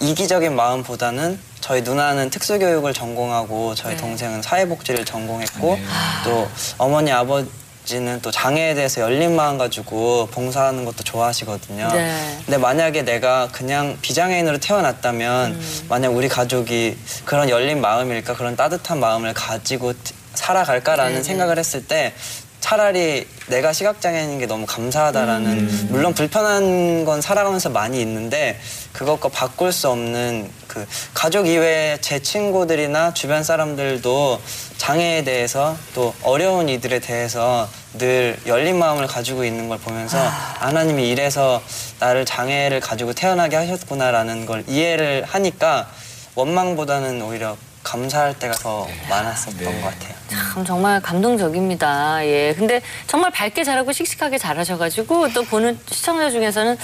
이기적인 0.00 0.54
마음보다는 0.54 1.40
저희 1.60 1.82
누나는 1.82 2.30
특수교육을 2.30 2.92
전공하고 2.94 3.74
저희 3.74 3.94
네. 3.94 4.00
동생은 4.00 4.42
사회복지를 4.42 5.04
전공했고 5.04 5.74
네. 5.74 5.84
또 6.24 6.48
어머니 6.78 7.10
아버지 7.10 7.50
는 7.88 8.20
또 8.22 8.30
장애에 8.30 8.74
대해서 8.74 9.00
열린 9.00 9.34
마음 9.34 9.58
가지고 9.58 10.26
봉사하는 10.30 10.84
것도 10.84 11.02
좋아하시거든요. 11.02 11.88
네. 11.92 12.38
근데 12.44 12.58
만약에 12.58 13.02
내가 13.02 13.48
그냥 13.50 13.98
비장애인으로 14.02 14.58
태어났다면 14.58 15.52
음. 15.52 15.86
만약 15.88 16.10
우리 16.14 16.28
가족이 16.28 16.96
그런 17.24 17.48
열린 17.48 17.80
마음일까 17.80 18.34
그런 18.34 18.54
따뜻한 18.56 19.00
마음을 19.00 19.32
가지고 19.34 19.92
티- 19.92 20.14
살아갈까라는 20.34 21.12
네네. 21.14 21.22
생각을 21.24 21.58
했을 21.58 21.84
때 21.86 22.12
차라리 22.60 23.26
내가 23.48 23.72
시각장애인인 23.72 24.38
게 24.38 24.46
너무 24.46 24.66
감사하다라는 24.66 25.50
음. 25.50 25.88
물론 25.90 26.14
불편한 26.14 27.04
건 27.04 27.20
살아가면서 27.20 27.70
많이 27.70 28.00
있는데 28.02 28.60
그것과 28.92 29.30
바꿀 29.30 29.72
수 29.72 29.88
없는 29.88 30.48
그 30.70 30.86
가족 31.14 31.48
이외에 31.48 31.98
제 32.00 32.20
친구들이나 32.20 33.12
주변 33.12 33.42
사람들도 33.42 34.40
장애에 34.76 35.24
대해서 35.24 35.76
또 35.96 36.14
어려운 36.22 36.68
이들에 36.68 37.00
대해서 37.00 37.68
늘 37.98 38.38
열린 38.46 38.78
마음을 38.78 39.08
가지고 39.08 39.44
있는 39.44 39.68
걸 39.68 39.78
보면서 39.78 40.16
하나님이 40.60 41.08
이래서 41.08 41.60
나를 41.98 42.24
장애를 42.24 42.78
가지고 42.78 43.14
태어나게 43.14 43.56
하셨구나라는 43.56 44.46
걸 44.46 44.62
이해를 44.68 45.24
하니까 45.26 45.88
원망보다는 46.36 47.20
오히려 47.20 47.56
감사할 47.82 48.38
때가 48.38 48.52
더 48.54 48.86
많았었던 49.08 49.58
네. 49.58 49.64
것 49.80 49.90
같아요. 49.90 50.14
참 50.28 50.64
정말 50.64 51.00
감동적입니다. 51.00 52.24
예. 52.26 52.54
근데 52.56 52.82
정말 53.06 53.30
밝게 53.30 53.64
자라고 53.64 53.92
씩씩하게 53.92 54.38
자라셔가지고 54.38 55.32
또 55.32 55.42
보는 55.44 55.78
시청자 55.90 56.30
중에서는 56.30 56.76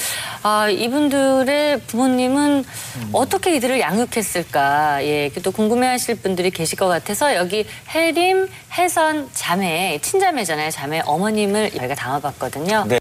아 0.42 0.68
이분들의 0.68 1.80
부모님은 1.82 2.64
어떻게 3.12 3.54
이들을 3.56 3.78
양육했을까 3.78 5.04
예. 5.04 5.30
또 5.42 5.52
궁금해하실 5.52 6.16
분들이 6.22 6.50
계실 6.50 6.78
것 6.78 6.88
같아서 6.88 7.34
여기 7.36 7.66
혜림, 7.94 8.48
혜선 8.72 9.28
자매 9.32 9.98
친자매잖아요. 10.02 10.70
자매 10.70 11.00
어머님을 11.04 11.70
저희가 11.72 11.94
담아봤거든요. 11.94 12.84
네. 12.88 12.98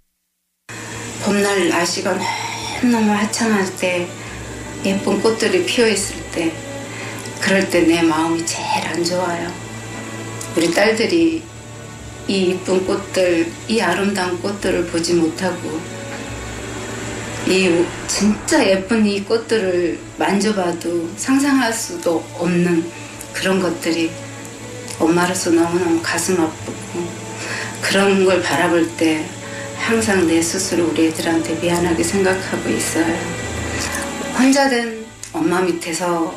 봄날 1.24 1.70
날씨가 1.70 2.14
너무 2.84 3.12
화창할 3.12 3.76
때 3.78 4.08
예쁜 4.84 5.20
꽃들이 5.22 5.66
피어 5.66 5.88
있을 5.88 6.22
때 6.32 6.52
그럴 7.46 7.70
때 7.70 7.82
내 7.86 8.02
마음이 8.02 8.44
제일 8.46 8.66
안 8.88 9.04
좋아요. 9.04 9.52
우리 10.56 10.74
딸들이 10.74 11.44
이 12.28 12.34
이쁜 12.50 12.86
꽃들, 12.88 13.52
이 13.68 13.80
아름다운 13.80 14.42
꽃들을 14.42 14.88
보지 14.88 15.14
못하고 15.14 15.80
이 17.48 17.68
우- 17.68 17.86
진짜 18.08 18.66
예쁜 18.68 19.06
이 19.06 19.24
꽃들을 19.24 20.00
만져봐도 20.18 21.08
상상할 21.18 21.72
수도 21.72 22.26
없는 22.40 22.90
그런 23.32 23.60
것들이 23.62 24.10
엄마로서 24.98 25.52
너무너무 25.52 26.00
가슴 26.02 26.42
아프고 26.42 27.08
그런 27.84 28.26
걸 28.26 28.42
바라볼 28.42 28.90
때 28.98 29.24
항상 29.78 30.26
내 30.26 30.42
스스로 30.42 30.86
우리 30.88 31.10
애들한테 31.10 31.54
미안하게 31.62 32.02
생각하고 32.04 32.70
있어요. 32.72 33.16
혼자 34.36 34.68
된 34.68 35.06
엄마 35.32 35.62
밑에서 35.62 36.34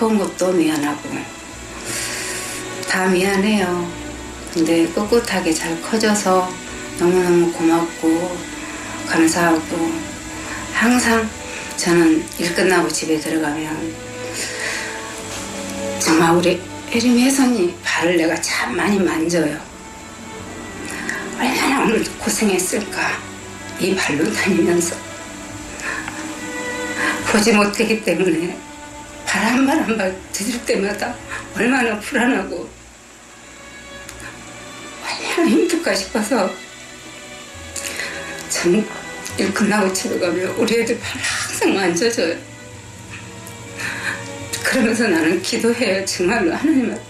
커온 0.00 0.18
것도 0.18 0.52
미안하고 0.52 1.10
다 2.88 3.06
미안해요. 3.08 3.86
근데 4.54 4.86
꿋꿋하게 4.86 5.52
잘 5.52 5.78
커져서 5.82 6.50
너무너무 6.98 7.52
고맙고 7.52 8.38
감사하고 9.06 9.92
항상 10.72 11.28
저는 11.76 12.24
일 12.38 12.54
끝나고 12.54 12.88
집에 12.88 13.20
들어가면 13.20 13.94
정말 15.98 16.34
우리 16.34 16.58
혜림이 16.90 17.22
혜선이 17.24 17.76
발을 17.84 18.16
내가 18.16 18.40
참 18.40 18.74
많이 18.74 18.98
만져요. 18.98 19.60
얼마나 21.38 21.82
오늘도 21.82 22.10
고생했을까 22.12 23.18
이 23.78 23.94
발로 23.94 24.32
다니면서 24.32 24.96
보지 27.26 27.52
못했기 27.52 28.02
때문에 28.02 28.69
발한발한발 29.30 30.20
디딜 30.32 30.64
때마다 30.66 31.14
얼마나 31.54 31.96
불안하고 32.00 32.68
얼마나 35.04 35.48
힘들까 35.48 35.94
싶어서 35.94 36.52
전일 38.48 38.84
끝나고 39.54 39.92
집에 39.92 40.18
가면 40.18 40.48
우리 40.56 40.80
애들 40.80 40.98
발 40.98 41.12
항상 41.22 41.74
만져줘요. 41.74 42.36
그러면서 44.64 45.06
나는 45.06 45.40
기도해요. 45.40 46.04
정말로 46.04 46.52
하나님한테. 46.52 47.02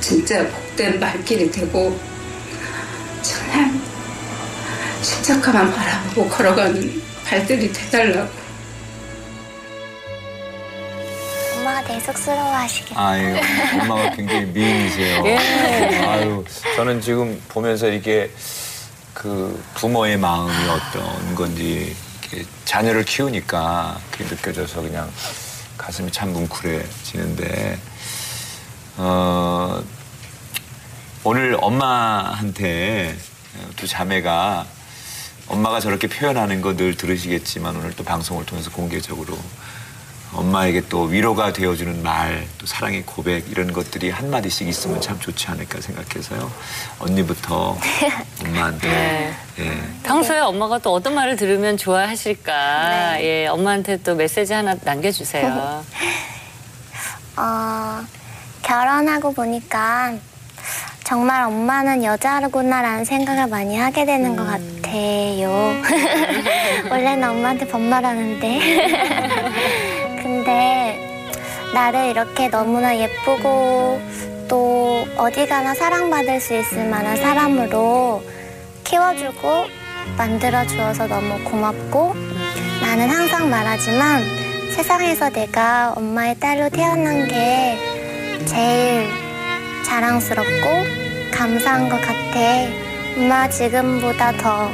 진짜 0.00 0.46
복된 0.48 1.00
발길이 1.00 1.50
되고 1.50 2.00
정말 3.22 3.72
십자가만 5.02 5.74
바라보고 5.74 6.28
걸어가는 6.28 7.02
발들이 7.24 7.72
되달라고. 7.72 8.45
쑥스러워하시겠다. 12.00 13.00
아유, 13.00 13.36
엄마가 13.80 14.10
굉장히 14.12 14.46
미인이세요. 14.46 15.26
예. 15.26 15.36
아유, 16.06 16.44
저는 16.76 17.00
지금 17.00 17.40
보면서 17.48 17.88
이게 17.88 18.30
그 19.14 19.62
부모의 19.74 20.16
마음이 20.18 20.52
어떤 20.68 21.34
건지 21.34 21.94
이렇게 22.30 22.44
자녀를 22.64 23.04
키우니까 23.04 23.98
그게 24.10 24.24
느껴져서 24.24 24.82
그냥 24.82 25.10
가슴이 25.78 26.10
참 26.10 26.32
뭉클해지는데, 26.32 27.78
어, 28.98 29.82
오늘 31.24 31.56
엄마한테 31.60 33.16
두 33.76 33.86
자매가 33.86 34.66
엄마가 35.48 35.80
저렇게 35.80 36.08
표현하는 36.08 36.60
거 36.60 36.74
늘 36.76 36.96
들으시겠지만 36.96 37.76
오늘 37.76 37.94
또 37.94 38.02
방송을 38.04 38.44
통해서 38.46 38.70
공개적으로 38.70 39.38
엄마에게 40.36 40.82
또 40.88 41.04
위로가 41.04 41.52
되어주는 41.52 42.02
말, 42.02 42.46
또 42.58 42.66
사랑의 42.66 43.04
고백 43.06 43.50
이런 43.50 43.72
것들이 43.72 44.10
한 44.10 44.30
마디씩 44.30 44.68
있으면 44.68 45.00
참 45.00 45.18
좋지 45.18 45.46
않을까 45.48 45.80
생각해서요. 45.80 46.50
언니부터 46.98 47.78
엄마한테 48.44 48.88
네. 48.88 49.34
예. 49.60 49.80
평소에 50.02 50.40
엄마가 50.40 50.78
또 50.78 50.92
어떤 50.92 51.14
말을 51.14 51.36
들으면 51.36 51.78
좋아하실까? 51.78 53.12
네. 53.14 53.24
예, 53.24 53.46
엄마한테 53.46 53.96
또 54.02 54.14
메시지 54.14 54.52
하나 54.52 54.76
남겨주세요. 54.84 55.82
어, 57.38 58.04
결혼하고 58.62 59.32
보니까 59.32 60.14
정말 61.04 61.44
엄마는 61.44 62.04
여자구나라는 62.04 63.04
생각을 63.04 63.46
많이 63.46 63.78
하게 63.78 64.04
되는 64.04 64.34
것 64.36 64.44
같아요. 64.44 65.76
원래는 66.90 67.30
엄마한테 67.30 67.68
반말하는데. 67.68 70.15
근데 70.26 70.98
나를 71.72 72.06
이렇게 72.06 72.48
너무나 72.48 72.98
예쁘고 72.98 74.00
또 74.48 75.06
어디 75.16 75.46
가나 75.46 75.72
사랑받을 75.72 76.40
수 76.40 76.58
있을 76.58 76.88
만한 76.88 77.16
사람으로 77.16 78.24
키워주고 78.82 79.66
만들어 80.18 80.66
주어서 80.66 81.06
너무 81.06 81.38
고맙고 81.44 82.14
나는 82.82 83.08
항상 83.08 83.48
말하지만 83.48 84.24
세상에서 84.74 85.30
내가 85.30 85.94
엄마의 85.96 86.40
딸로 86.40 86.70
태어난 86.70 87.28
게 87.28 87.78
제일 88.46 89.08
자랑스럽고 89.84 90.50
감사한 91.32 91.88
것 91.88 92.00
같아. 92.00 92.40
엄마 93.16 93.48
지금보다 93.48 94.32
더 94.32 94.72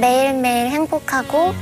매일매일 0.00 0.72
행복하고 0.72 1.54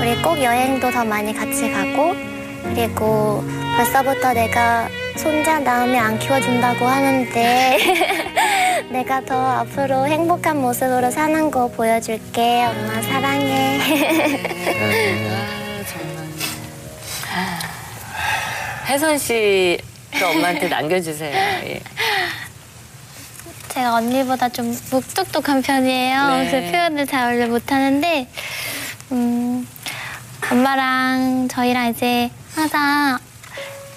우리 0.00 0.20
꼭 0.22 0.42
여행도 0.42 0.90
더 0.90 1.02
많이 1.02 1.32
같이 1.32 1.72
가고 1.72 2.33
그리고 2.64 3.44
벌써부터 3.76 4.32
내가 4.32 4.88
손자 5.16 5.62
다음에 5.62 5.98
안 5.98 6.18
키워준다고 6.18 6.86
하는데 6.86 7.78
내가 8.90 9.20
더 9.24 9.34
앞으로 9.60 10.06
행복한 10.06 10.60
모습으로 10.60 11.10
사는 11.10 11.50
거 11.50 11.68
보여줄게. 11.68 12.64
엄마 12.64 13.00
사랑해. 13.02 13.78
아, 15.30 15.84
정말. 15.86 16.24
혜선 18.86 19.18
씨도 19.18 20.26
엄마한테 20.34 20.68
남겨주세요. 20.68 21.32
예. 21.34 21.80
제가 23.68 23.94
언니보다 23.94 24.48
좀 24.50 24.66
묵뚝뚝한 24.90 25.62
편이에요. 25.62 26.28
네. 26.28 26.50
그래서 26.50 26.70
표현을 26.70 27.06
잘 27.08 27.24
원래 27.26 27.46
못하는데, 27.46 28.28
음, 29.10 29.66
엄마랑 30.52 31.48
저희랑 31.48 31.88
이제 31.90 32.30
항상 32.54 33.18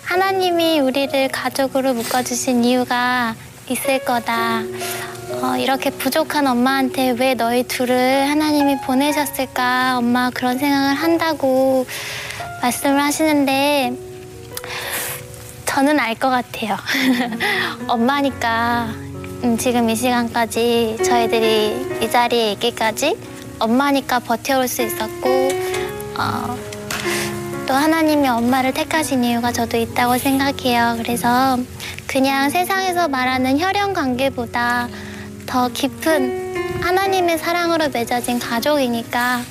하나님이 0.05 0.79
우리를 0.79 1.27
가족으로 1.29 1.93
묶어주신 1.93 2.63
이유가 2.63 3.35
있을 3.69 4.03
거다. 4.03 4.61
어, 5.41 5.57
이렇게 5.57 5.89
부족한 5.89 6.47
엄마한테 6.47 7.11
왜 7.11 7.33
너희 7.33 7.63
둘을 7.63 8.27
하나님이 8.29 8.77
보내셨을까? 8.85 9.97
엄마 9.97 10.29
그런 10.29 10.57
생각을 10.57 10.95
한다고 10.95 11.85
말씀을 12.61 13.01
하시는데, 13.01 13.93
저는 15.65 15.99
알 15.99 16.15
것 16.15 16.29
같아요. 16.29 16.75
엄마니까 17.87 18.87
음, 19.43 19.57
지금 19.59 19.87
이 19.91 19.95
시간까지 19.95 20.97
저희들이 21.05 21.99
이 22.01 22.09
자리에 22.09 22.53
있기까지 22.53 23.15
엄마니까 23.59 24.19
버텨올 24.19 24.67
수 24.67 24.81
있었고 24.81 25.49
어, 26.17 26.57
또 27.67 27.73
하나님이 27.73 28.29
엄마를 28.29 28.73
택하신 28.73 29.25
이유가 29.25 29.51
저도 29.51 29.75
있다고 29.75 30.17
생각해요. 30.17 30.95
그래서 30.97 31.59
그냥 32.07 32.49
세상에서 32.49 33.09
말하는 33.09 33.59
혈연 33.59 33.93
관계보다 33.93 34.87
더 35.45 35.67
깊은 35.67 36.81
하나님의 36.81 37.37
사랑으로 37.37 37.89
맺어진 37.89 38.39
가족이니까 38.39 39.41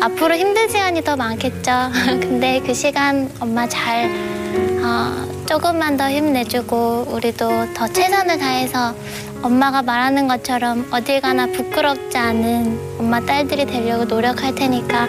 앞으로 0.00 0.36
힘든 0.36 0.68
시간이 0.68 1.04
더 1.04 1.16
많겠죠. 1.16 1.90
근데 2.22 2.62
그 2.64 2.72
시간 2.72 3.30
엄마 3.38 3.68
잘 3.68 4.10
어, 4.82 5.44
조금만 5.44 5.98
더 5.98 6.10
힘내주고 6.10 7.08
우리도 7.10 7.74
더 7.74 7.86
최선을 7.86 8.38
다해서 8.38 8.94
엄마가 9.42 9.82
말하는 9.82 10.28
것처럼 10.28 10.88
어딜 10.90 11.20
가나 11.20 11.46
부끄럽지 11.48 12.16
않은 12.16 12.96
엄마 12.98 13.20
딸들이 13.20 13.66
되려고 13.66 14.06
노력할 14.06 14.54
테니까 14.54 15.08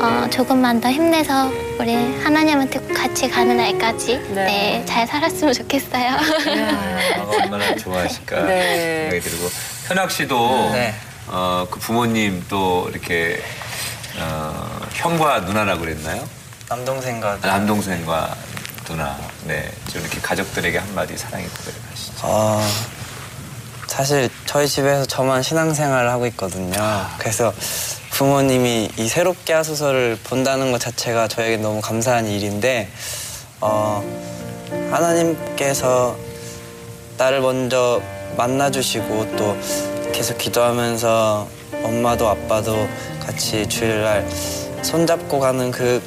어, 0.00 0.26
조금만 0.30 0.80
더 0.80 0.90
힘내서 0.90 1.50
우리 1.78 1.94
하나님한테 2.22 2.80
같이 2.94 3.28
가는 3.28 3.54
날까지 3.56 4.18
네. 4.30 4.44
네, 4.44 4.84
잘 4.86 5.06
살았으면 5.06 5.52
좋겠어요. 5.52 6.16
엄마가 7.18 7.42
얼마나 7.42 7.76
좋아하실까 7.76 8.42
네. 8.44 9.10
생각이 9.10 9.20
들고 9.20 9.50
현학 9.88 10.10
씨도 10.10 10.70
네. 10.72 10.94
어, 11.26 11.66
그 11.70 11.78
부모님 11.78 12.44
또 12.48 12.88
이렇게 12.90 13.42
어, 14.18 14.80
형과 14.94 15.40
누나라고 15.40 15.80
그랬나요? 15.80 16.26
남동생과 16.70 17.38
남동생과 17.42 18.36
누나, 18.86 19.16
네, 19.44 19.70
좀 19.92 20.00
이렇게 20.00 20.18
가족들에게 20.20 20.78
한마디 20.78 21.16
사랑의 21.16 21.46
고백을 21.48 21.80
하시죠. 21.90 22.14
어, 22.22 22.60
사실 23.86 24.30
저희 24.46 24.66
집에서 24.66 25.04
저만 25.04 25.42
신앙생활을 25.42 26.10
하고 26.10 26.26
있거든요. 26.28 26.74
그래서 27.18 27.52
부모님이 28.12 28.90
이 28.96 29.08
새롭게 29.08 29.52
하소서를 29.52 30.18
본다는 30.24 30.72
것 30.72 30.80
자체가 30.80 31.28
저에게 31.28 31.56
너무 31.56 31.80
감사한 31.80 32.26
일인데 32.26 32.88
어, 33.60 34.04
하나님께서 34.90 36.16
나를 37.16 37.40
먼저 37.40 38.02
만나주시고 38.36 39.36
또 39.36 39.56
계속 40.12 40.38
기도하면서 40.38 41.48
엄마도 41.82 42.28
아빠도 42.28 42.88
같이 43.20 43.66
주일날 43.66 44.26
손잡고 44.82 45.40
가는 45.40 45.70
그 45.70 46.02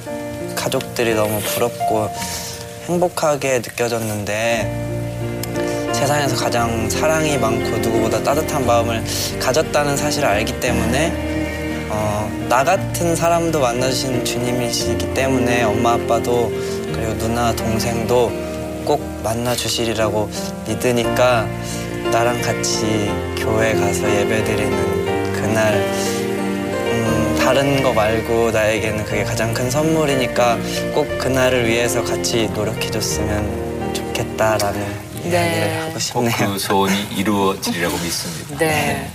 가족들이 0.56 1.16
너무 1.16 1.40
부럽고 1.40 2.10
행복하게 2.88 3.60
느껴졌는데 3.60 4.92
세상에서 5.94 6.36
가장 6.36 6.90
사랑이 6.90 7.38
많고 7.38 7.78
누구보다 7.78 8.22
따뜻한 8.24 8.66
마음을 8.66 9.04
가졌다는 9.40 9.96
사실을 9.96 10.28
알기 10.28 10.60
때문에 10.60 11.33
어, 11.96 12.28
나 12.50 12.64
같은 12.64 13.16
사람도 13.16 13.60
만나주신 13.60 14.26
주님이시기 14.26 15.14
때문에 15.14 15.64
엄마 15.64 15.94
아빠도 15.94 16.52
그리고 16.92 17.16
누나 17.20 17.54
동생도 17.56 18.32
꼭 18.84 19.00
만나주시리라고 19.24 20.30
믿으니까 20.68 21.48
나랑 22.12 22.42
같이 22.42 23.12
교회 23.38 23.74
가서 23.74 24.10
예배드리는 24.10 25.34
그날 25.34 25.76
음, 25.76 27.36
다른 27.40 27.84
거 27.84 27.94
말고 27.94 28.52
나에게는 28.52 29.06
그게 29.06 29.24
가장 29.24 29.54
큰 29.54 29.70
선물이니까 29.70 30.58
꼭 30.96 31.08
그날을 31.20 31.68
위해서 31.68 32.04
같이 32.04 32.50
노력해줬으면 32.56 33.94
좋겠다라는 33.94 35.04
네. 35.26 35.78
하고 35.80 35.94
꼭 35.94 36.00
싶네요. 36.00 36.54
그 36.54 36.60
소원이 36.60 36.94
이루어지리라고 37.16 37.98
믿습니다. 37.98 38.58
네. 38.58 39.10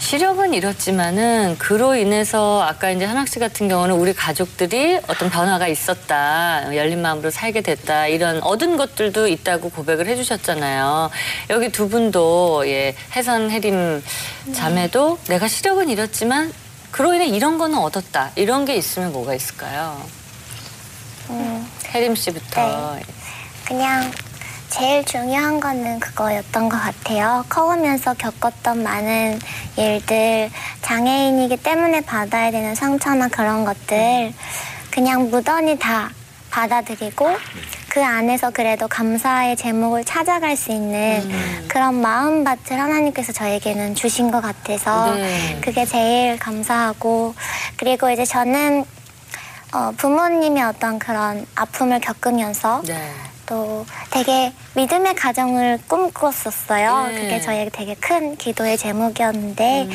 시력은 0.00 0.54
잃었지만은 0.54 1.56
그로 1.58 1.94
인해서 1.94 2.62
아까 2.62 2.90
이제 2.90 3.04
한학 3.04 3.28
씨 3.28 3.38
같은 3.38 3.68
경우는 3.68 3.94
우리 3.94 4.14
가족들이 4.14 4.98
어떤 5.06 5.28
변화가 5.28 5.68
있었다, 5.68 6.74
열린 6.74 7.02
마음으로 7.02 7.30
살게 7.30 7.60
됐다 7.60 8.06
이런 8.06 8.42
얻은 8.42 8.78
것들도 8.78 9.28
있다고 9.28 9.68
고백을 9.68 10.06
해주셨잖아요. 10.06 11.10
여기 11.50 11.70
두 11.70 11.88
분도 11.90 12.66
예 12.66 12.96
해선 13.14 13.50
해림 13.50 14.02
자매도 14.54 15.18
내가 15.28 15.46
시력은 15.46 15.90
잃었지만 15.90 16.50
그로 16.90 17.14
인해 17.14 17.26
이런 17.26 17.58
거는 17.58 17.78
얻었다 17.78 18.32
이런 18.36 18.64
게 18.64 18.76
있으면 18.76 19.12
뭐가 19.12 19.34
있을까요? 19.34 20.02
음, 21.28 21.70
해림 21.94 22.16
씨부터 22.16 22.98
그냥 23.66 24.10
제일 24.70 25.04
중요한 25.04 25.58
거는 25.58 25.98
그거였던 25.98 26.68
것 26.68 26.80
같아요. 26.80 27.44
커오면서 27.48 28.14
겪었던 28.14 28.82
많은 28.82 29.38
일들, 29.76 30.48
장애인이기 30.80 31.56
때문에 31.56 32.00
받아야 32.02 32.52
되는 32.52 32.74
상처나 32.74 33.28
그런 33.28 33.64
것들, 33.64 34.32
그냥 34.90 35.28
무던히 35.28 35.76
다 35.78 36.10
받아들이고, 36.50 37.36
그 37.88 38.02
안에서 38.02 38.50
그래도 38.50 38.86
감사의 38.86 39.56
제목을 39.56 40.04
찾아갈 40.04 40.56
수 40.56 40.70
있는 40.70 41.28
그런 41.66 42.00
마음밭을 42.00 42.78
하나님께서 42.78 43.32
저에게는 43.32 43.96
주신 43.96 44.30
것 44.30 44.40
같아서, 44.40 45.14
네. 45.16 45.58
그게 45.60 45.84
제일 45.84 46.38
감사하고, 46.38 47.34
그리고 47.76 48.08
이제 48.08 48.24
저는 48.24 48.84
어, 49.72 49.92
부모님의 49.96 50.64
어떤 50.64 50.98
그런 50.98 51.46
아픔을 51.54 52.00
겪으면서 52.00 52.82
네. 52.84 53.12
또 53.50 53.84
되게 54.12 54.52
믿음의 54.76 55.16
가정을 55.16 55.80
꿈꿨었어요. 55.88 57.08
네. 57.08 57.20
그게 57.20 57.40
저에게 57.40 57.70
되게 57.70 57.94
큰 57.96 58.36
기도의 58.36 58.78
제목이었는데 58.78 59.88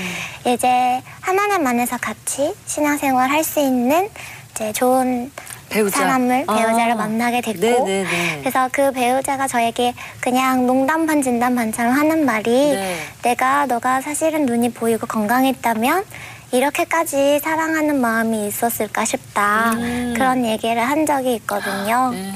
이제 0.46 1.02
하나님 1.22 1.66
안에서 1.66 1.98
같이 1.98 2.54
신앙생활 2.68 3.32
할 3.32 3.46
수 3.46 3.60
있는 3.62 4.10
이제 4.52 4.74
좋은 4.74 5.32
배우자. 5.70 6.00
사람을 6.00 6.46
배우자를 6.48 6.94
아. 6.94 6.96
만나게 6.96 7.40
됐고 7.42 7.62
네네네. 7.86 8.40
그래서 8.42 8.68
그 8.74 8.92
배우자가 8.92 9.48
저에게 9.48 9.94
그냥 10.20 10.66
농담 10.68 11.06
반 11.06 11.22
진담 11.22 11.56
반처럼 11.56 11.94
하는 11.94 12.26
말이 12.26 12.52
네. 12.52 12.98
내가 13.22 13.68
너가 13.68 14.02
사실은 14.02 14.46
눈이 14.46 14.74
보이고 14.74 15.08
건강했다면 15.08 16.04
이렇게까지 16.52 17.40
사랑하는 17.40 18.02
마음이 18.02 18.48
있었을까 18.48 19.06
싶다 19.06 19.72
음. 19.74 20.14
그런 20.18 20.44
얘기를 20.46 20.82
한 20.82 21.06
적이 21.06 21.36
있거든요. 21.36 22.10
네. 22.12 22.34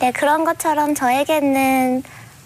네, 0.00 0.12
그런 0.12 0.44
것처럼 0.44 0.94
저에게는 0.94 2.02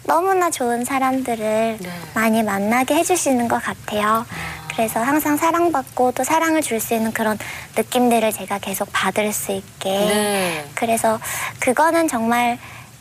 너무나 0.07 0.51
좋은 0.51 0.85
사람들을 0.85 1.79
네. 1.81 1.91
많이 2.15 2.43
만나게 2.43 2.97
해주시는 2.97 3.47
것 3.47 3.63
같아요. 3.63 4.27
그래서 4.69 5.01
항상 5.01 5.37
사랑받고 5.37 6.13
또 6.13 6.25
사랑을 6.25 6.61
줄 6.63 6.81
수 6.81 6.95
있는 6.95 7.13
그런 7.13 7.39
느낌들을 7.77 8.33
제가 8.33 8.59
계속 8.59 8.89
받을 8.93 9.33
수 9.33 9.53
있게. 9.53 9.89
네. 9.89 10.65
그래서 10.75 11.21
그거는 11.61 12.09
정말 12.09 12.59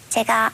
제가 0.09 0.51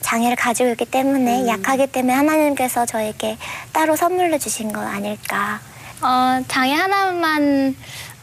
장애를 0.00 0.36
가지고 0.36 0.70
있기 0.70 0.84
때문에 0.84 1.42
음. 1.42 1.48
약하기 1.48 1.88
때문에 1.88 2.14
하나님께서 2.14 2.86
저에게 2.86 3.36
따로 3.72 3.96
선물로 3.96 4.38
주신 4.38 4.72
건 4.72 4.86
아닐까. 4.86 5.58
어, 6.02 6.40
장애 6.46 6.72
하나만 6.74 7.74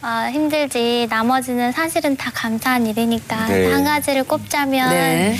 어, 0.04 0.30
힘들지 0.32 1.08
나머지는 1.10 1.72
사실은 1.72 2.18
다 2.18 2.32
감사한 2.34 2.88
일이니까 2.88 3.48
네. 3.48 3.72
한 3.72 3.84
가지를 3.84 4.24
꼽자면 4.24 4.90
네. 4.90 5.38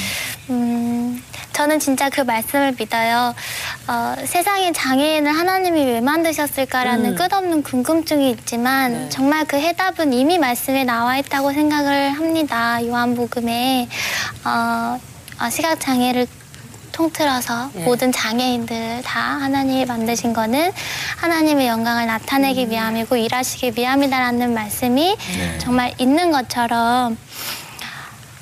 음, 0.52 1.24
저는 1.54 1.80
진짜 1.80 2.10
그 2.10 2.22
말씀을 2.22 2.76
믿어요. 2.78 3.34
어, 3.88 4.16
세상에 4.24 4.72
장애인을 4.72 5.32
하나님이 5.32 5.86
왜 5.86 6.02
만드셨을까라는 6.02 7.12
음. 7.12 7.16
끝없는 7.16 7.64
궁금증이 7.64 8.30
있지만 8.32 8.94
네. 8.94 9.10
정말 9.10 9.46
그 9.46 9.58
해답은 9.58 10.14
이미 10.14 10.38
말씀에 10.38 10.84
나와 10.84 11.18
있다고 11.18 11.54
생각을 11.54 12.12
합니다. 12.12 12.86
요한복음에 12.86 13.88
어, 14.46 15.00
어, 15.42 15.50
시각 15.50 15.80
장애를 15.80 16.28
통틀어서 17.02 17.72
예. 17.78 17.80
모든 17.80 18.12
장애인들 18.12 19.02
다 19.04 19.20
하나님이 19.20 19.86
만드신 19.86 20.34
거는 20.34 20.72
하나님의 21.18 21.68
영광을 21.68 22.06
나타내기 22.06 22.66
음. 22.66 22.70
위함이고 22.70 23.16
일하시기 23.16 23.74
위함이다라는 23.76 24.54
말씀이 24.54 25.18
네. 25.18 25.58
정말 25.58 25.94
있는 25.98 26.32
것처럼 26.32 27.18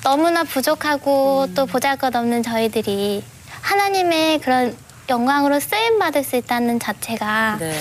너무나 0.02 0.44
부족하고 0.44 1.44
음. 1.48 1.54
또 1.54 1.64
보잘것없는 1.64 2.42
저희들이 2.42 3.24
하나님의 3.62 4.40
그런 4.40 4.76
영광으로 5.08 5.58
쓰임 5.58 5.98
받을 5.98 6.22
수 6.22 6.36
있다는 6.36 6.78
자체가 6.78 7.56
네. 7.58 7.74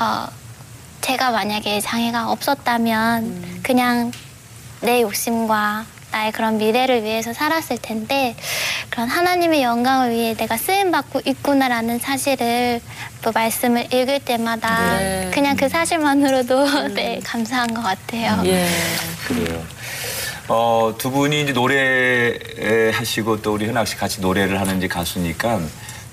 어, 0.00 0.26
제가 1.02 1.30
만약에 1.30 1.80
장애가 1.80 2.32
없었다면 2.32 3.22
음. 3.22 3.60
그냥 3.62 4.10
내 4.80 5.02
욕심과 5.02 5.86
나의 6.16 6.32
그런 6.32 6.56
미래를 6.56 7.02
위해서 7.04 7.34
살았을 7.34 7.76
텐데 7.82 8.34
그런 8.88 9.06
하나님의 9.08 9.62
영광을 9.62 10.12
위해 10.12 10.34
내가 10.34 10.56
쓰임 10.56 10.90
받고 10.90 11.20
있구나라는 11.26 11.98
사실을 11.98 12.80
또 13.20 13.32
말씀을 13.32 13.92
읽을 13.92 14.20
때마다 14.20 14.96
네. 14.98 15.30
그냥 15.34 15.56
그 15.56 15.68
사실만으로도 15.68 16.88
네 16.96 17.20
감사한 17.22 17.74
것 17.74 17.82
같아요. 17.82 18.40
예. 18.46 18.66
그래요. 19.28 19.62
어, 20.48 20.94
두 20.96 21.10
분이 21.10 21.42
이제 21.42 21.52
노래 21.52 22.38
하시고 22.94 23.42
또 23.42 23.52
우리 23.54 23.66
현악 23.66 23.86
씨 23.86 23.96
같이 23.96 24.20
노래를 24.22 24.58
하는 24.58 24.78
이제 24.78 24.88
가수니까 24.88 25.60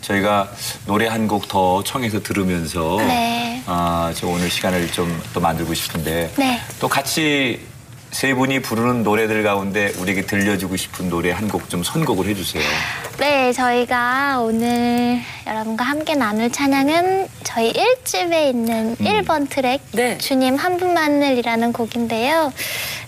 저희가 0.02 0.52
노래 0.86 1.08
한 1.08 1.28
곡 1.30 1.48
더 1.48 1.82
청해서 1.84 2.22
들으면서 2.22 2.98
네. 2.98 3.64
아, 3.68 4.12
저 4.16 4.28
오늘 4.28 4.50
시간을 4.50 4.92
좀 4.92 5.22
또 5.34 5.40
만들고 5.40 5.74
싶은데 5.74 6.32
네. 6.36 6.60
또 6.80 6.90
같이 6.90 7.60
세 8.14 8.34
분이 8.36 8.62
부르는 8.62 9.02
노래들 9.04 9.42
가운데 9.44 9.92
우리에게 9.98 10.22
들려주고 10.26 10.78
싶은 10.78 11.10
노래 11.10 11.32
한 11.32 11.48
곡 11.50 11.68
좀 11.70 11.84
선곡을 11.84 12.28
해주세요. 12.28 12.64
네, 13.18 13.52
저희가 13.54 14.40
오늘 14.42 15.20
여러분과 15.48 15.84
함께 15.84 16.14
나눌 16.16 16.52
찬양은 16.52 17.28
저희 17.44 17.74
1집에 17.74 18.50
있는 18.50 18.96
음. 19.00 19.06
1번 19.06 19.50
트랙 19.50 19.82
네. 19.94 20.18
주님 20.20 20.56
한 20.56 20.78
분만을이라는 20.78 21.74
곡인데요. 21.74 22.54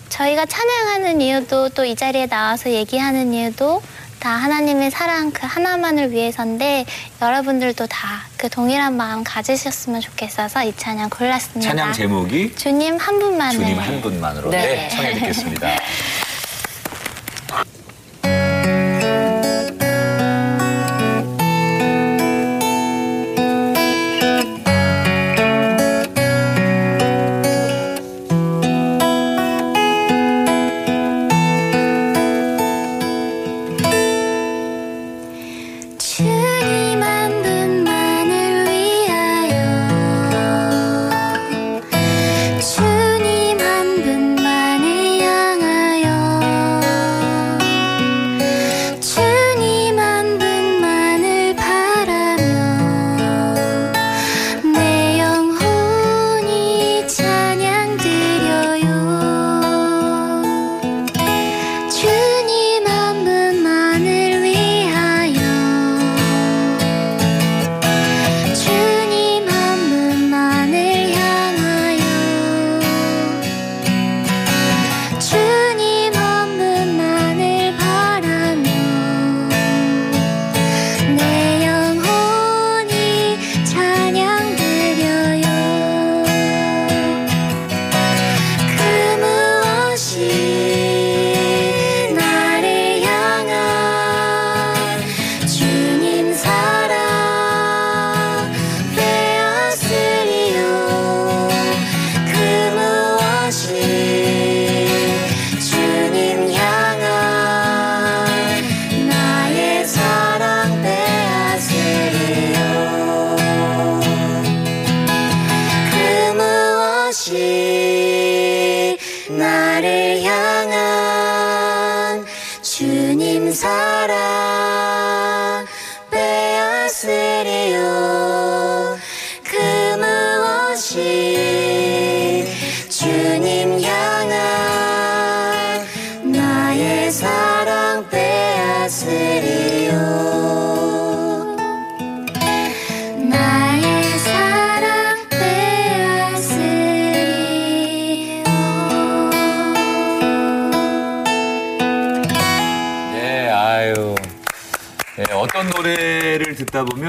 저희가 0.10 0.46
찬양하는 0.46 1.22
이유도 1.22 1.70
또 1.70 1.86
이 1.86 1.96
자리에 1.96 2.26
나와서 2.28 2.72
얘기하는 2.72 3.34
이유도 3.34 3.82
다 4.26 4.32
하나님의 4.32 4.90
사랑 4.90 5.30
그 5.30 5.46
하나만을 5.46 6.10
위해서인데 6.10 6.86
여러분들도 7.22 7.86
다 7.86 8.26
그 8.46 8.50
동일한 8.50 8.96
마음 8.96 9.24
가지셨으면 9.24 10.02
좋겠어서 10.02 10.66
이 10.66 10.74
찬양 10.78 11.10
골랐습니다. 11.10 11.68
찬양 11.68 11.94
제목이 11.94 12.54
주님 12.56 12.96
한 12.98 13.18
분만을 13.20 13.60
주님 13.60 13.80
한 13.80 14.02
분만으로 14.02 14.52
네. 14.52 14.62
네, 14.62 14.90
청해 14.90 15.14
듣겠습니다. 15.16 15.68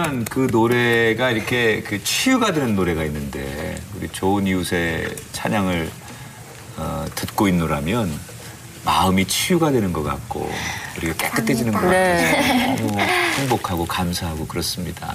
보면 0.07 0.25
그 0.25 0.47
노래가 0.51 1.31
이렇게 1.31 1.83
그 1.83 2.03
치유가 2.03 2.53
되는 2.53 2.77
노래가 2.77 3.05
있는데 3.05 3.81
우리 3.97 4.09
좋은 4.09 4.47
이웃의 4.47 5.17
찬양을 5.33 5.91
어, 6.77 7.07
듣고 7.15 7.49
있노라면 7.49 8.13
마음이 8.85 9.27
치유가 9.27 9.71
되는 9.71 9.93
것 9.93 10.03
같고 10.05 10.51
우리가 10.99 11.15
깨끗해지는 11.15 11.73
것 11.73 11.81
같아서 11.81 12.83
너무 12.83 13.01
행복하고 13.01 13.87
감사하고 13.87 14.47
그렇습니다. 14.47 15.13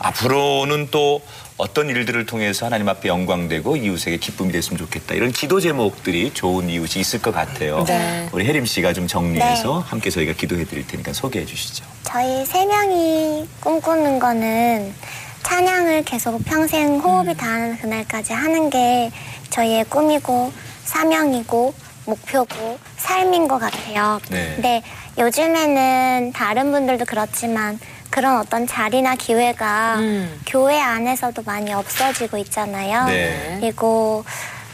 앞으로는 0.00 0.88
또 0.90 1.22
어떤 1.56 1.90
일들을 1.90 2.24
통해서 2.24 2.66
하나님 2.66 2.88
앞에 2.88 3.08
영광되고 3.08 3.76
이웃에게 3.76 4.16
기쁨이 4.16 4.50
됐으면 4.50 4.78
좋겠다. 4.78 5.14
이런 5.14 5.30
기도 5.30 5.60
제목들이 5.60 6.32
좋은 6.32 6.70
이웃이 6.70 7.00
있을 7.00 7.20
것 7.20 7.32
같아요. 7.34 7.84
네. 7.84 8.28
우리 8.32 8.46
혜림 8.46 8.64
씨가 8.64 8.94
좀 8.94 9.06
정리해서 9.06 9.80
함께 9.80 10.08
저희가 10.08 10.32
기도해 10.32 10.64
드릴 10.64 10.86
테니까 10.86 11.12
소개해 11.12 11.44
주시죠. 11.44 11.84
저희 12.04 12.46
세 12.46 12.64
명이 12.64 13.46
꿈꾸는 13.60 14.18
거는 14.18 14.94
찬양을 15.42 16.04
계속 16.04 16.42
평생 16.46 16.98
호흡이 16.98 17.36
닿는 17.36 17.78
그날까지 17.78 18.32
하는 18.32 18.70
게 18.70 19.10
저희의 19.50 19.84
꿈이고 19.84 20.52
사명이고 20.84 21.74
목표고 22.06 22.78
삶인 22.96 23.48
것 23.48 23.58
같아요. 23.58 24.18
네. 24.30 24.52
근데 24.54 24.82
요즘에는 25.18 26.32
다른 26.32 26.72
분들도 26.72 27.04
그렇지만 27.04 27.78
그런 28.10 28.38
어떤 28.38 28.66
자리나 28.66 29.14
기회가 29.14 29.96
음. 29.98 30.40
교회 30.46 30.80
안에서도 30.80 31.42
많이 31.46 31.72
없어지고 31.72 32.36
있잖아요. 32.38 33.06
네. 33.06 33.58
그리고 33.60 34.24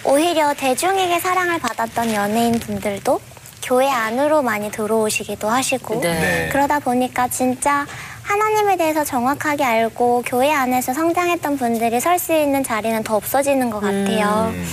오히려 0.05 0.55
대중에게 0.55 1.21
사랑을 1.21 1.59
받았던 1.59 2.13
연예인 2.15 2.59
분들도 2.59 3.21
교회 3.63 3.91
안으로 3.91 4.43
많이 4.43 4.71
들어오시기도 4.71 5.49
하시고 5.49 6.01
네. 6.01 6.15
네. 6.15 6.49
그러다 6.53 6.79
보니까 6.79 7.29
진짜 7.29 7.87
하나님에 8.23 8.77
대해서 8.77 9.05
정확하게 9.05 9.65
알고 9.65 10.23
교회 10.27 10.53
안에서 10.53 10.95
성장했던 10.95 11.59
분들이 11.59 12.01
설 12.01 12.19
수 12.19 12.33
있는 12.33 12.65
자리는 12.65 13.03
더 13.05 13.17
없어지는 13.17 13.71
것 13.71 13.81
같아요. 13.81 14.53
음. 14.53 14.67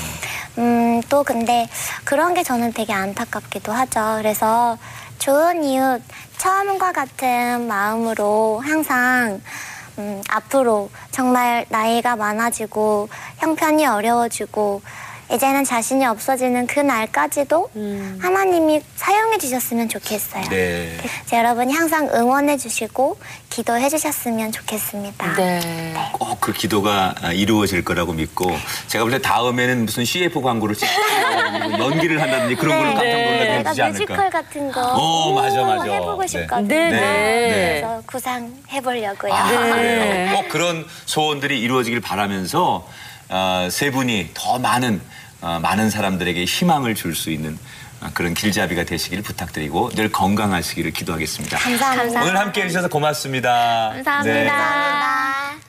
음, 0.59 1.01
또 1.09 1.24
근데 1.24 1.68
그런 2.03 2.34
게 2.36 2.43
저는 2.43 2.74
되게 2.74 2.93
안타깝기도 2.93 3.72
하죠. 3.72 4.16
그래서 4.20 4.78
좋은 5.20 5.64
이웃 5.64 6.01
처음과 6.43 6.91
같은 6.91 7.67
마음으로 7.67 8.59
항상 8.59 9.39
음, 9.97 10.21
앞으로 10.27 10.89
정말 11.09 11.65
나이가 11.69 12.17
많아지고 12.17 13.07
형편이 13.37 13.85
어려워지고 13.85 14.81
이제는 15.34 15.63
자신이 15.63 16.05
없어지는 16.05 16.67
그 16.67 16.79
날까지도 16.79 17.69
음. 17.75 18.19
하나님이 18.21 18.81
사용해 18.95 19.39
주셨으면 19.39 19.89
좋겠어요. 19.89 20.43
네. 20.49 20.95
그래서 20.99 21.38
여러분이 21.38 21.73
항상 21.73 22.07
응원해 22.13 22.57
주시고 22.57 23.17
기도해 23.49 23.89
주셨으면 23.89 24.51
좋겠습니다. 24.51 25.36
네. 25.36 25.93
꼭그 26.13 26.53
기도가 26.53 27.15
아, 27.23 27.31
이루어질 27.31 27.84
거라고 27.84 28.13
믿고 28.13 28.51
제가 28.88 29.03
볼 29.05 29.13
때 29.13 29.19
다음에는 29.21 29.86
무슨 29.86 30.05
CF 30.05 30.41
광고를 30.41 30.75
찍고 30.75 30.91
연기를 31.79 32.21
한다든지 32.21 32.55
그런 32.55 32.77
걸로 32.77 32.93
깜짝 32.93 33.05
놀라게 33.05 33.43
네. 33.45 33.57
해주지 33.59 33.81
약간 33.81 33.91
뮤지컬 33.93 34.19
않을까. 34.19 34.41
같은 34.41 34.71
거 34.71 34.81
어, 34.81 35.34
맞아, 35.34 35.63
맞아. 35.63 35.84
해보고 35.91 36.21
네. 36.21 36.27
싶거든요. 36.27 36.67
네, 36.67 36.89
네. 36.91 36.99
네. 36.99 37.79
그래서 37.81 38.01
구상 38.05 38.53
해보려고요. 38.71 39.34
아, 39.34 39.49
네. 39.49 39.57
그래요. 39.71 40.36
꼭 40.36 40.49
그런 40.49 40.86
소원들이 41.05 41.59
이루어지길 41.59 42.01
바라면서 42.01 42.88
어, 43.29 43.67
세 43.71 43.89
분이 43.91 44.31
더 44.34 44.59
많은 44.59 44.95
어, 44.95 45.22
많은 45.59 45.89
사람들에게 45.89 46.43
희망을 46.45 46.95
줄 46.95 47.13
수 47.15 47.29
있는 47.31 47.57
어, 48.01 48.09
그런 48.13 48.33
길잡이가 48.33 48.83
되시길 48.85 49.21
부탁드리고 49.21 49.91
늘 49.91 50.11
건강하시기를 50.11 50.91
기도하겠습니다. 50.91 51.57
감사합니다. 51.57 52.21
오늘 52.23 52.37
함께 52.37 52.63
해 52.63 52.67
주셔서 52.67 52.87
고맙습니다. 52.89 53.91
감사합니다. 53.93 54.33
네. 54.33 55.63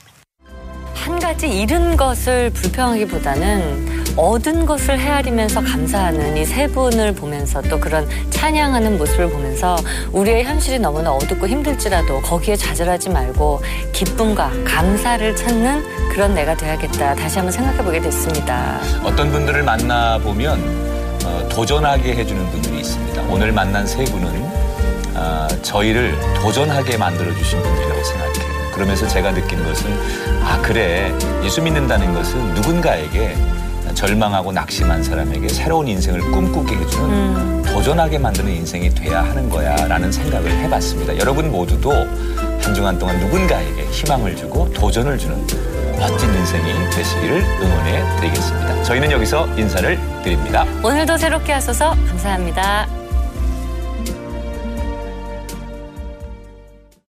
한 0.95 1.19
가지 1.21 1.49
잃은 1.49 1.97
것을 1.97 2.51
불평하기보다는 2.51 4.04
얻은 4.17 4.65
것을 4.67 4.99
헤아리면서 4.99 5.61
감사하는 5.63 6.37
이 6.37 6.45
세 6.45 6.69
분을 6.69 7.13
보면서 7.15 7.61
또 7.63 7.81
그런 7.81 8.09
찬양하는 8.31 8.97
모습을 8.99 9.29
보면서 9.31 9.77
우리의 10.13 10.45
현실이 10.45 10.79
너무나 10.79 11.11
어둡고 11.11 11.49
힘들지라도 11.49 12.21
거기에 12.21 12.55
좌절하지 12.55 13.09
말고 13.11 13.61
기쁨과 13.93 14.53
감사를 14.65 15.35
찾는 15.35 15.83
그런 16.11 16.35
내가 16.35 16.55
돼야겠다 16.57 17.15
다시 17.15 17.39
한번 17.39 17.51
생각해 17.51 17.83
보게 17.83 18.01
됐습니다. 18.01 18.79
어떤 19.03 19.31
분들을 19.33 19.63
만나 19.65 20.19
보면 20.19 20.61
어, 21.25 21.49
도전하게 21.49 22.15
해주는 22.15 22.51
분들이 22.51 22.79
있습니다. 22.81 23.23
오늘 23.23 23.51
만난 23.51 23.87
세 23.87 24.05
분은 24.05 24.29
어, 25.17 25.49
저희를 25.63 26.15
도전하게 26.41 26.99
만들어주신 26.99 27.61
분들이라고 27.63 28.05
생각해요. 28.05 28.71
그러면서 28.73 29.09
제가 29.09 29.33
느낀 29.33 29.65
것은 29.65 29.91
아 30.45 30.61
그래 30.63 31.13
예수 31.43 31.63
믿는다는 31.63 32.13
것은 32.15 32.55
누군가에게 32.55 33.35
절망하고 33.95 34.53
낙심한 34.53 35.03
사람에게 35.03 35.49
새로운 35.49 35.89
인생을 35.89 36.21
꿈꾸게 36.21 36.77
해주는 36.77 37.63
도전하게 37.63 38.19
만드는 38.19 38.51
인생이 38.53 38.91
돼야 38.91 39.23
하는 39.23 39.49
거야라는 39.49 40.13
생각을 40.13 40.51
해봤습니다. 40.51 41.19
여러분 41.19 41.51
모두도 41.51 41.91
한 41.93 42.75
주간 42.75 42.99
동안 42.99 43.19
누군가에게 43.21 43.85
희망을 43.91 44.37
주고 44.37 44.71
도전을 44.73 45.19
주는 45.19 45.37
멋진 45.99 46.33
인생이 46.35 46.91
되시기를 46.91 47.43
응원해 47.61 48.03
드리겠습니다. 48.21 48.83
저희는 48.85 49.11
여기서 49.13 49.47
인사를 49.57 49.99
드립니다. 50.23 50.65
오늘도 50.83 51.17
새롭게 51.17 51.53
하소서 51.53 51.91
감사합니다. 52.09 53.04